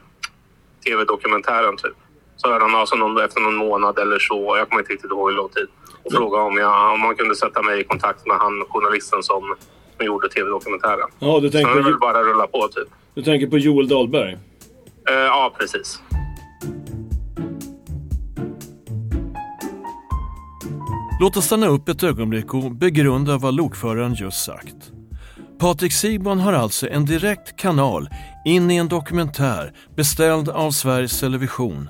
[0.87, 1.97] tv-dokumentären typ.
[2.37, 5.11] Så hörde han av sig någon, efter någon månad eller så, jag kommer inte riktigt
[5.11, 5.69] ihåg hur lång tid.
[6.05, 9.55] Och frågade om, jag, om man kunde sätta mig i kontakt med han journalisten som,
[10.03, 11.09] som gjorde tv-dokumentären.
[11.19, 12.89] Ja, du tänker, det på, väl bara rulla på typ.
[13.15, 14.33] du tänker på Joel Dahlberg?
[15.09, 16.01] Eh, ja, precis.
[21.21, 24.93] Låt oss stanna upp ett ögonblick och begrunda vad lokföraren just sagt.
[25.59, 28.09] Patrik Sigman har alltså en direkt kanal
[28.45, 31.89] in i en dokumentär beställd av Sveriges Television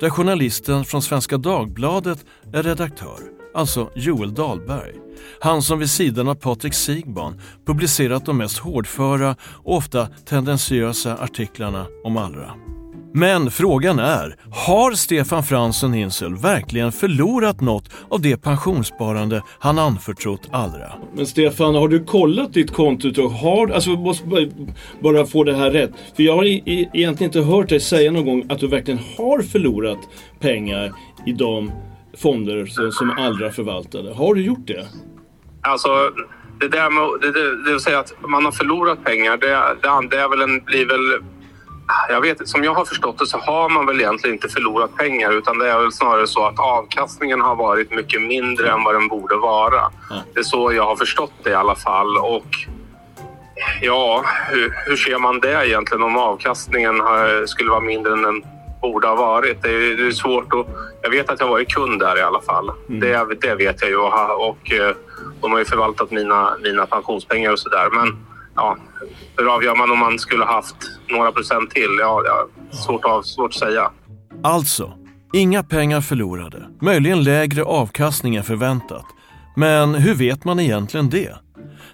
[0.00, 4.94] där journalisten från Svenska Dagbladet är redaktör, alltså Joel Dahlberg.
[5.40, 11.86] Han som vid sidan av Patrik Sigban publicerat de mest hårdföra och ofta tendentiösa artiklarna
[12.04, 12.54] om Allra.
[13.12, 20.48] Men frågan är, har Stefan Fransson Hinsel verkligen förlorat något av det pensionssparande han anförtrott
[20.50, 20.92] Allra?
[21.14, 23.28] Men Stefan, har du kollat ditt kontoutdrag?
[23.28, 24.46] Har, alltså, måste bara,
[25.00, 25.90] bara få det här rätt.
[26.16, 29.00] För jag har i, i, egentligen inte hört dig säga någon gång att du verkligen
[29.16, 29.98] har förlorat
[30.40, 30.92] pengar
[31.26, 31.72] i de
[32.16, 34.14] fonder som, som Allra förvaltade.
[34.14, 34.86] Har du gjort det?
[35.62, 36.10] Alltså,
[36.60, 39.46] det där med det, det, det vill säga att man har förlorat pengar, det,
[39.82, 41.22] det, det är väl en, blir väl...
[42.08, 45.32] Jag vet som jag har förstått det så har man väl egentligen inte förlorat pengar
[45.32, 49.08] utan det är väl snarare så att avkastningen har varit mycket mindre än vad den
[49.08, 49.90] borde vara.
[50.34, 52.16] Det är så jag har förstått det i alla fall.
[52.16, 52.46] Och
[53.82, 58.42] ja, hur, hur ser man det egentligen om avkastningen har, skulle vara mindre än den
[58.80, 59.62] borde ha varit?
[59.62, 60.66] Det är, det är svårt att...
[61.02, 62.70] Jag vet att jag varit kund där i alla fall.
[62.86, 64.94] Det, det vet jag ju och, ha- och eh,
[65.40, 67.88] de har ju förvaltat mina, mina pensionspengar och sådär.
[67.92, 68.16] Men
[68.54, 68.76] ja,
[69.36, 70.76] hur avgör man om man skulle haft
[71.08, 71.96] några procent till?
[72.00, 73.90] Ja, ja svårt, att, svårt att säga.
[74.42, 74.92] Alltså,
[75.32, 79.04] inga pengar förlorade, möjligen lägre avkastning än förväntat.
[79.56, 81.34] Men hur vet man egentligen det?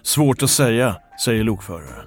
[0.03, 2.05] Svårt att säga, säger lokföraren.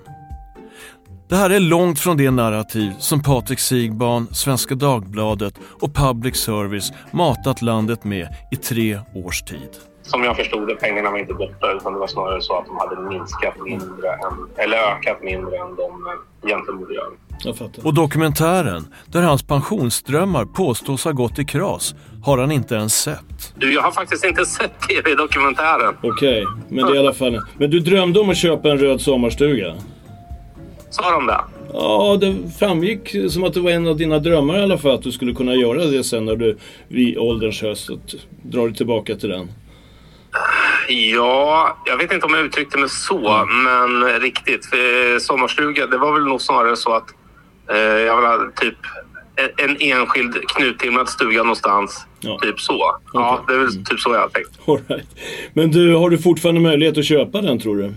[1.29, 6.93] Det här är långt från det narrativ som Patrik Sigban, Svenska Dagbladet och Public Service
[7.12, 9.68] matat landet med i tre års tid.
[10.03, 12.76] Som jag förstod det, pengarna var inte borta utan det var snarare så att de
[12.76, 17.85] hade minskat mindre än, eller ökat mindre än de eh, egentligen borde göra.
[17.85, 23.55] Och dokumentären, där hans pensionsdrömmar påstås ha gått i kras, har han inte ens sett.
[23.55, 25.95] Du, jag har faktiskt inte sett tv-dokumentären.
[26.03, 27.41] Okej, men det är i alla fall...
[27.59, 29.74] Men du drömde om att köpa en röd sommarstuga?
[30.91, 31.41] Sa de det?
[31.72, 35.03] Ja, det framgick som att det var en av dina drömmar i alla fall att
[35.03, 36.59] du skulle kunna göra det sen när du
[36.89, 39.49] vid ålderns höst att dra dig tillbaka till den.
[40.89, 44.66] Ja, jag vet inte om jag uttryckte mig så, men riktigt.
[44.66, 47.09] För sommarstuga, det var väl nog snarare så att
[47.70, 48.76] eh, jag vill ha typ
[49.36, 52.07] en, en enskild knuttimrad stuga någonstans.
[52.43, 52.97] Typ så.
[53.12, 54.51] Ja, det är väl typ så jag har tänkt.
[54.66, 55.09] All right.
[55.53, 57.95] Men du, har du fortfarande möjlighet att köpa den tror du?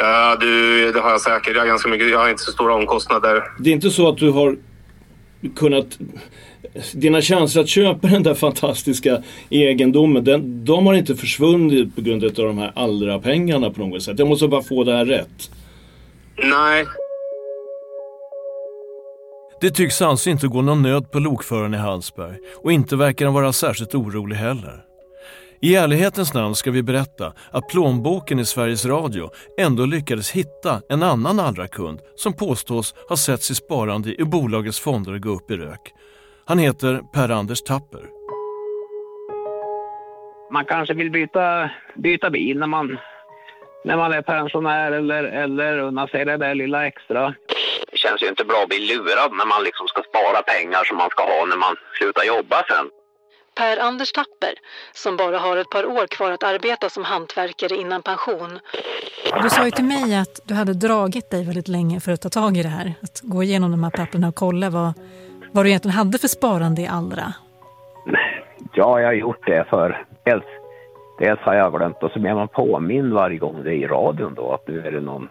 [0.00, 1.54] Ja, du, det har jag säkert.
[1.54, 2.10] Jag har ganska mycket.
[2.10, 3.42] Jag har inte så stora omkostnader.
[3.58, 4.56] Det är inte så att du har
[5.56, 5.86] kunnat...
[6.94, 12.24] Dina chanser att köpa den där fantastiska egendomen, den, de har inte försvunnit på grund
[12.24, 14.18] av de här allra pengarna på något sätt.
[14.18, 15.50] Jag måste bara få det här rätt.
[16.36, 16.86] Nej,
[19.60, 23.34] Det tycks alltså inte gå någon nöd på lokföraren i Hallsberg och inte verkar han
[23.34, 24.89] vara särskilt orolig heller.
[25.62, 31.02] I ärlighetens namn ska vi berätta att plånboken i Sveriges Radio ändå lyckades hitta en
[31.02, 35.56] annan andra kund som påstås ha sett sitt sparande i bolagets fonder gå upp i
[35.56, 35.94] rök.
[36.46, 38.20] Han heter Per-Anders Tapper.
[40.50, 42.98] man kanske vill byta, byta bil när man,
[43.84, 47.34] när man är pensionär eller, eller unna sig det där lilla extra.
[47.90, 50.96] Det känns ju inte bra att bli lurad när man liksom ska spara pengar som
[50.96, 52.86] man ska ha när man slutar jobba sen.
[53.60, 54.54] Per-Anders Tapper,
[54.92, 58.58] som bara har ett par år kvar att arbeta som hantverkare innan pension.
[59.42, 62.28] Du sa ju till mig att du hade dragit dig väldigt länge för att ta
[62.28, 62.94] tag i det här.
[63.02, 64.92] Att gå igenom de här papperna och kolla vad,
[65.52, 67.32] vad du egentligen hade för sparande i Allra.
[68.74, 70.44] Ja, jag har gjort det för dels,
[71.18, 74.34] dels har jag glömt och så blir man påmind varje gång det är i radion
[74.34, 75.28] då att nu är det någon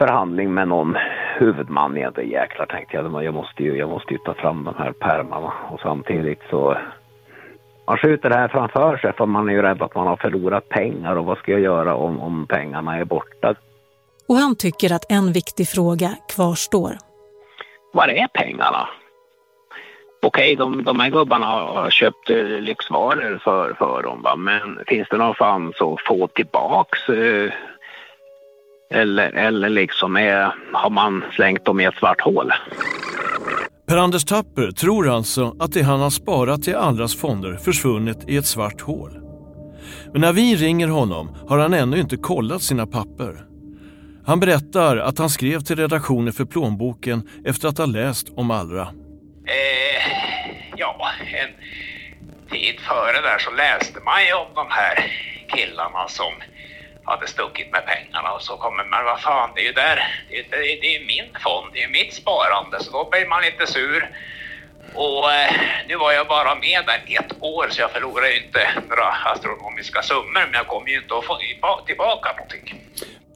[0.00, 0.96] förhandling med någon
[1.38, 5.52] huvudman jäklar tänkte jag, jag måste ju, jag måste ju ta fram de här pärmarna
[5.70, 6.76] och samtidigt så
[7.86, 10.68] man skjuter det här framför sig för man är ju rädd att man har förlorat
[10.68, 13.54] pengar och vad ska jag göra om, om pengarna är borta?
[14.28, 16.92] Och han tycker att en viktig fråga kvarstår.
[17.92, 18.88] var är pengarna?
[20.22, 24.36] Okej, de, de här gubbarna har köpt eh, lyxvaror för, för dem, va?
[24.36, 27.52] men finns det någon chans att få tillbaks eh,
[28.94, 32.52] eller, eller liksom är, har man slängt dem i ett svart hål?
[33.88, 38.46] Per-Anders Tapper tror alltså att det han har sparat i Allras fonder försvunnit i ett
[38.46, 39.10] svart hål.
[40.12, 43.44] Men när vi ringer honom har han ännu inte kollat sina papper.
[44.26, 48.82] Han berättar att han skrev till redaktionen för plånboken efter att ha läst om Allra.
[48.82, 50.12] Eh,
[50.76, 51.50] ja, en
[52.50, 55.12] tid före där så läste man ju om de här
[55.48, 56.32] killarna som
[57.04, 59.98] hade stuckit med pengarna och så kommer man, vad fan, det är ju där,
[60.28, 63.66] det är, det är min fond, det är mitt sparande, så då blir man lite
[63.66, 64.10] sur.
[64.94, 65.50] Och eh,
[65.88, 70.02] nu var jag bara med där ett år så jag förlorade ju inte några astronomiska
[70.02, 71.36] summor men jag kommer ju inte att få
[71.86, 72.80] tillbaka någonting.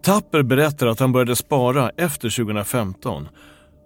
[0.02, 3.28] Tapper berättar att han började spara efter 2015.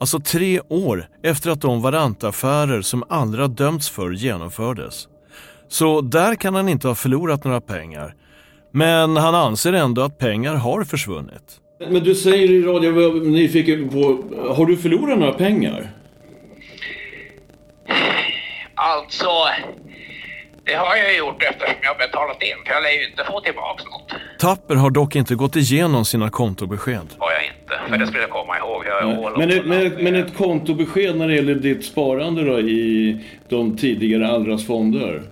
[0.01, 5.09] Alltså tre år efter att de varantaffärer som andra dömts för genomfördes.
[5.69, 8.15] Så där kan han inte ha förlorat några pengar.
[8.71, 11.61] Men han anser ändå att pengar har försvunnit.
[11.91, 14.23] Men du säger i radio, jag var nyfiken på,
[14.55, 15.91] har du förlorat några pengar?
[18.75, 19.29] Alltså,
[20.65, 23.41] det har jag gjort eftersom jag har betalat in, för jag lär ju inte få
[23.41, 24.13] tillbaka något.
[24.39, 27.07] Tapper har dock inte gått igenom sina kontobesked.
[27.19, 28.85] har jag inte, för det skulle jag komma ihåg.
[28.87, 32.61] Jag är Men, ett- men, ett- men ett kontobesked när det gäller ditt sparande då
[32.61, 35.23] i de tidigare Allras fonder?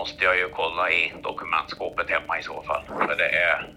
[0.00, 2.82] Måste jag ju kolla i dokumentskåpet hemma i så fall.
[2.86, 3.68] För det är...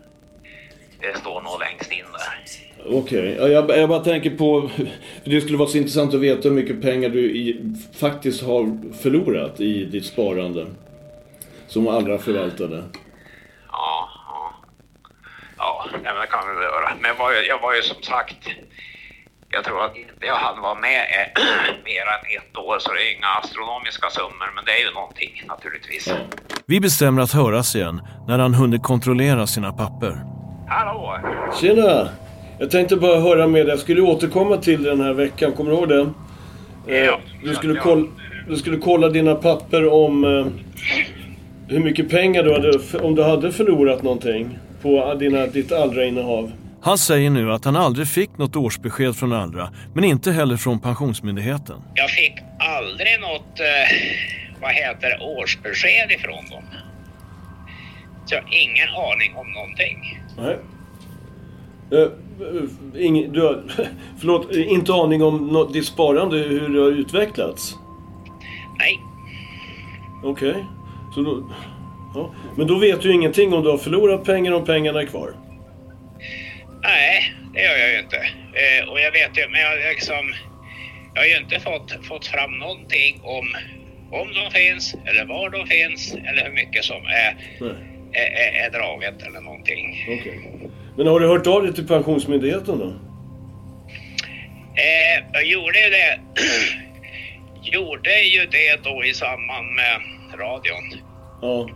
[1.00, 2.98] Det står nog längst in där.
[2.98, 4.70] Okej, ja, jag, jag bara tänker på,
[5.24, 9.60] det skulle vara så intressant att veta hur mycket pengar du i, faktiskt har förlorat
[9.60, 10.68] i ditt sparande.
[11.68, 12.84] Som Allra förvaltade.
[13.72, 14.54] Ja, ja.
[15.58, 16.92] Ja, det kan vi väl göra.
[17.02, 17.12] Men
[17.48, 18.48] jag var ju som sagt...
[19.54, 21.44] Jag tror att inte jag hann vara med eh,
[21.90, 25.44] mer än ett år så det är inga astronomiska summor men det är ju någonting
[25.48, 26.14] naturligtvis.
[26.66, 30.18] Vi bestämmer att höras igen när han hunnit kontrollera sina papper.
[30.68, 31.20] Hallå!
[31.62, 32.10] Tjena!
[32.60, 35.78] Jag tänkte bara höra med dig, jag skulle återkomma till den här veckan, kommer du
[35.78, 36.10] ihåg det?
[36.88, 38.10] Eh, du, skulle koll,
[38.50, 40.46] du skulle kolla dina papper om eh,
[41.68, 46.52] hur mycket pengar du hade, om du hade förlorat någonting på dina, ditt Allra-innehav.
[46.84, 50.80] Han säger nu att han aldrig fick något årsbesked från Allra, men inte heller från
[50.80, 51.76] Pensionsmyndigheten.
[51.96, 53.98] Jag fick aldrig något, eh,
[54.62, 56.64] vad heter det, årsbesked ifrån dem.
[58.26, 60.22] Så jag har ingen aning om någonting.
[60.38, 60.58] Nej.
[61.92, 63.64] Eh, ing, du har,
[64.20, 67.76] förlåt, inte aning om nå- ditt sparande, hur det har utvecklats?
[68.80, 69.00] Nej.
[70.24, 70.66] Okej.
[71.16, 71.50] Så då,
[72.16, 72.32] ja.
[72.56, 75.34] Men då vet du ingenting om du har förlorat pengar om pengarna är kvar?
[76.84, 78.18] Nej, det gör jag ju inte.
[78.54, 80.34] Eh, och jag vet ju, men jag liksom...
[81.14, 83.48] Jag har ju inte fått, fått fram någonting om,
[84.12, 87.38] om de finns, eller var de finns, eller hur mycket som är,
[88.14, 90.06] är, är, är draget eller någonting.
[90.10, 90.50] Okej.
[90.98, 92.86] Men har du hört av dig till Pensionsmyndigheten då?
[94.76, 96.20] Eh, jag gjorde ju det.
[97.64, 100.02] gjorde ju det då i samband med
[100.40, 101.00] radion.
[101.42, 101.70] Ja.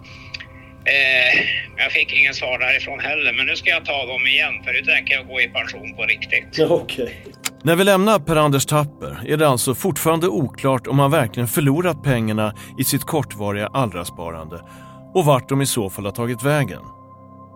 [0.87, 1.39] Eh,
[1.77, 4.81] jag fick ingen svar därifrån heller, men nu ska jag ta dem igen för nu
[4.81, 6.59] tänker jag gå i pension på riktigt.
[6.69, 7.25] Okej.
[7.63, 12.53] När vi lämnar Per-Anders Tapper är det alltså fortfarande oklart om han verkligen förlorat pengarna
[12.79, 14.61] i sitt kortvariga Allra-sparande
[15.13, 16.81] och vart de i så fall har tagit vägen.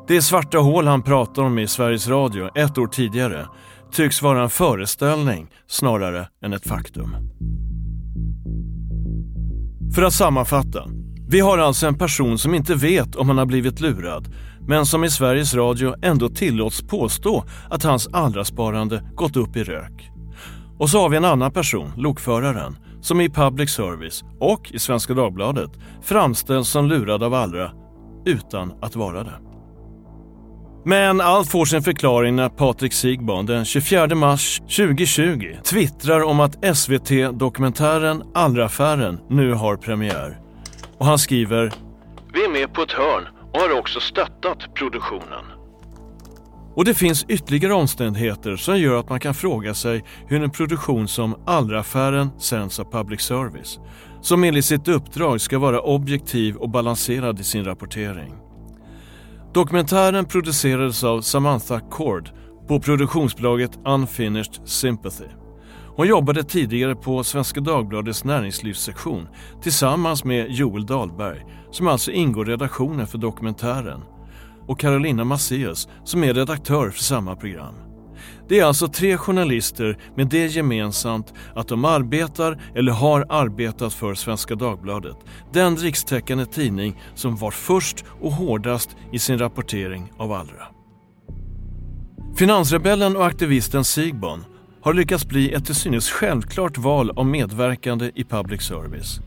[0.07, 3.45] Det svarta hål han pratar om i Sveriges Radio ett år tidigare
[3.91, 7.15] tycks vara en föreställning snarare än ett faktum.
[9.95, 11.01] För att sammanfatta.
[11.32, 14.27] Vi har alltså en person som inte vet om han har blivit lurad
[14.67, 20.11] men som i Sveriges Radio ändå tillåts påstå att hans Allra-sparande gått upp i rök.
[20.79, 25.13] Och så har vi en annan person, lokföraren, som i public service och i Svenska
[25.13, 25.71] Dagbladet
[26.01, 27.71] framställs som lurad av Allra
[28.25, 29.39] utan att vara det.
[30.86, 36.77] Men allt får sin förklaring när Patrik Sigban den 24 mars 2020 twittrar om att
[36.77, 40.51] SVT-dokumentären Allra-affären nu har premiär.
[41.02, 41.74] Och han skriver
[42.34, 45.45] Vi är med på ett hörn och har också stöttat produktionen.
[46.76, 51.08] Och det finns ytterligare omständigheter som gör att man kan fråga sig hur en produktion
[51.08, 53.80] som Allra-affären sänds av public service,
[54.22, 58.34] som enligt sitt uppdrag ska vara objektiv och balanserad i sin rapportering.
[59.54, 62.30] Dokumentären producerades av Samantha Cord
[62.68, 65.41] på produktionsbolaget Unfinished Sympathy.
[65.96, 69.28] Hon jobbade tidigare på Svenska Dagbladets näringslivssektion
[69.62, 74.02] tillsammans med Joel Dahlberg som alltså ingår i redaktionen för dokumentären
[74.68, 77.76] och Carolina Macias som är redaktör för samma program.
[78.48, 84.14] Det är alltså tre journalister med det gemensamt att de arbetar eller har arbetat för
[84.14, 85.18] Svenska Dagbladet.
[85.54, 90.68] Den rikstäckande tidning som var först och hårdast i sin rapportering av Allra.
[92.36, 94.46] Finansrebellen och aktivisten Sigbon
[94.82, 99.19] har lyckats bli ett till synes självklart val av medverkande i public service.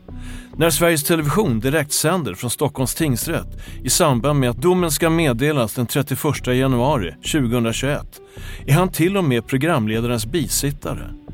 [0.57, 3.47] När Sveriges Television direktsänder från Stockholms tingsrätt
[3.83, 8.21] i samband med att domen ska meddelas den 31 januari 2021
[8.65, 11.24] är han till och med programledarens bisittare.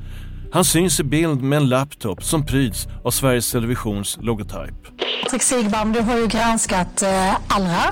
[0.53, 5.01] Han syns i bild med en laptop som pryds av Sveriges Televisions logotyp.
[5.23, 7.83] Patrik Sigbaum, du har ju granskat eh, Allra.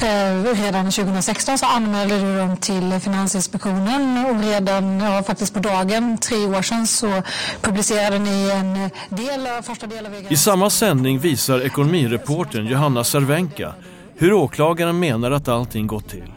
[0.00, 6.18] Eh, redan 2016 så anmälde du dem till Finansinspektionen och redan ja, faktiskt på dagen,
[6.18, 7.22] tre år sedan, så
[7.62, 13.74] publicerade ni en del första delen av I samma sändning visar ekonomireportern Johanna Cervenka
[14.16, 16.32] hur åklagaren menar att allting gått till.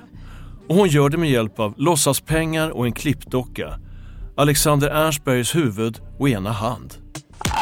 [0.68, 3.80] Och hon gör det med hjälp av låtsaspengar och en klippdocka.
[4.36, 7.03] Alexander Ernstbergs huvud och ena hand.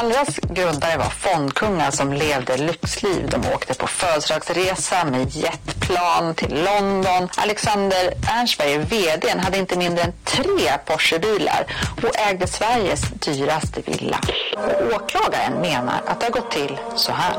[0.01, 3.29] Allras grundare var fondkungar som levde lyxliv.
[3.29, 7.29] De åkte på födelsedagsresa med jetplan till London.
[7.37, 11.65] Alexander Ernstberg, vdn, hade inte mindre än tre Porschebilar
[12.03, 14.19] och ägde Sveriges dyraste villa.
[14.57, 17.35] Och åklagaren menar att det har gått till så här.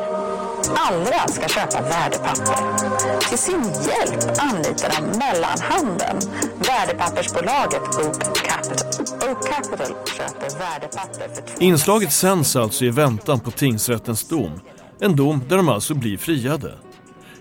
[0.77, 3.19] Allra ska köpa värdepapper.
[3.29, 6.17] Till sin hjälp anlitar de mellanhanden,
[6.55, 8.89] värdepappersbolaget Oak Capital.
[9.31, 14.61] Oak Capital köper värdepapper för Inslaget sänds alltså i väntan på tingsrättens dom.
[15.01, 16.75] En dom där de alltså blir friade.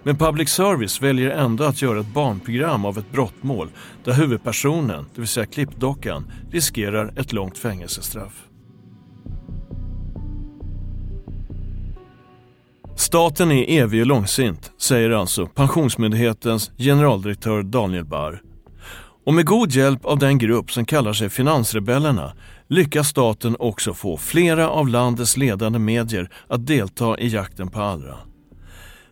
[0.04, 3.70] Men public service väljer ändå att göra ett barnprogram av ett brottmål
[4.04, 8.48] där huvudpersonen, det vill säga klippdockan, riskerar ett långt fängelsestraff.
[12.96, 18.42] Staten är evig och långsint, säger alltså Pensionsmyndighetens generaldirektör Daniel Barr.
[19.26, 22.34] Och med god hjälp av den grupp som kallar sig Finansrebellerna
[22.72, 28.18] lyckas staten också få flera av landets ledande medier att delta i jakten på Allra.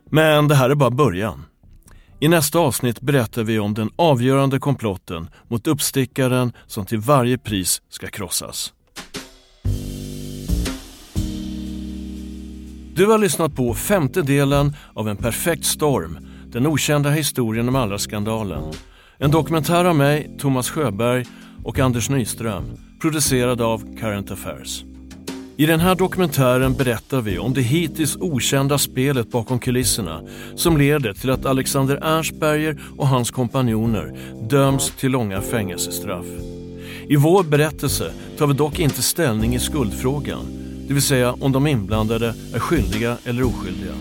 [0.09, 1.45] Men det här är bara början.
[2.19, 7.81] I nästa avsnitt berättar vi om den avgörande komplotten mot uppstickaren som till varje pris
[7.89, 8.73] ska krossas.
[12.93, 18.73] Du har lyssnat på femte delen av En perfekt storm, den okända historien om Allra-skandalen.
[19.17, 21.25] En dokumentär av mig, Thomas Sjöberg
[21.63, 24.83] och Anders Nyström, producerad av Current Affairs.
[25.57, 30.21] I den här dokumentären berättar vi om det hittills okända spelet bakom kulisserna
[30.55, 34.17] som leder till att Alexander Ernstberger och hans kompanjoner
[34.49, 36.25] döms till långa fängelsestraff.
[37.07, 40.45] I vår berättelse tar vi dock inte ställning i skuldfrågan,
[40.87, 43.93] det vill säga om de inblandade är skyldiga eller oskyldiga.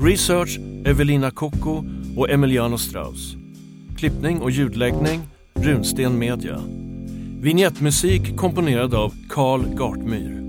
[0.00, 1.84] Research Evelina Kocko
[2.16, 3.36] och Emiliano Strauss.
[3.96, 5.20] Klippning och ljudläggning
[5.54, 6.85] Runsten Media.
[7.40, 10.42] Vignettmusik komponerad av Carl Gartmyr.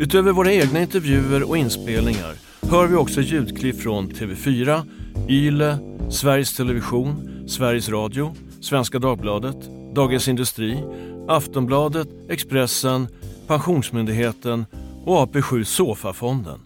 [0.00, 2.34] Utöver våra egna intervjuer och inspelningar
[2.70, 4.82] hör vi också ljudklipp från TV4,
[5.28, 5.78] Yle,
[6.10, 9.56] Sveriges Television, Sveriges Radio, Svenska Dagbladet,
[9.94, 10.84] Dagens Industri,
[11.28, 13.08] Aftonbladet, Expressen,
[13.46, 14.66] Pensionsmyndigheten
[15.04, 16.65] och AP7 Sofa-fonden.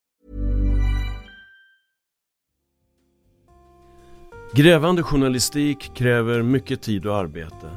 [4.53, 7.69] Grävande journalistik kräver mycket tid och arbete.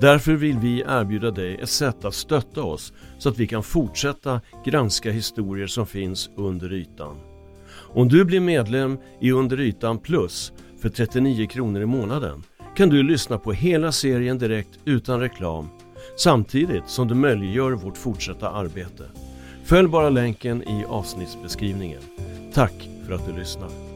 [0.00, 4.40] Därför vill vi erbjuda dig ett sätt att stötta oss så att vi kan fortsätta
[4.64, 7.16] granska historier som finns under ytan.
[7.70, 12.42] Om du blir medlem i Under ytan plus för 39 kronor i månaden
[12.76, 15.68] kan du lyssna på hela serien direkt utan reklam
[16.16, 19.04] samtidigt som du möjliggör vårt fortsatta arbete.
[19.64, 22.02] Följ bara länken i avsnittsbeskrivningen.
[22.54, 23.87] Tack för att du lyssnar.